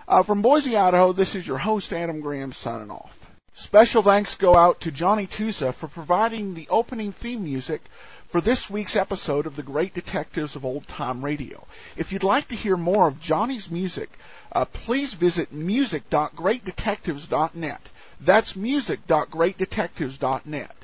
Uh, 0.07 0.23
from 0.23 0.41
Boise, 0.41 0.77
Idaho, 0.77 1.13
this 1.13 1.35
is 1.35 1.47
your 1.47 1.57
host, 1.57 1.93
Adam 1.93 2.21
Graham, 2.21 2.51
signing 2.51 2.91
off. 2.91 3.25
Special 3.53 4.03
thanks 4.03 4.35
go 4.35 4.55
out 4.55 4.81
to 4.81 4.91
Johnny 4.91 5.27
Tusa 5.27 5.73
for 5.73 5.87
providing 5.87 6.53
the 6.53 6.67
opening 6.69 7.13
theme 7.13 7.45
music 7.45 7.81
for 8.27 8.41
this 8.41 8.67
week's 8.69 8.95
episode 8.95 9.45
of 9.45 9.55
the 9.55 9.63
Great 9.63 9.93
Detectives 9.93 10.55
of 10.55 10.65
Old 10.65 10.87
Time 10.87 11.23
Radio. 11.23 11.67
If 11.95 12.11
you'd 12.11 12.23
like 12.23 12.47
to 12.49 12.55
hear 12.55 12.77
more 12.77 13.07
of 13.07 13.19
Johnny's 13.19 13.69
music, 13.71 14.09
uh, 14.51 14.65
please 14.65 15.13
visit 15.13 15.53
music.greatdetectives.net. 15.53 17.81
That's 18.21 18.55
music.greatdetectives.net. 18.55 20.74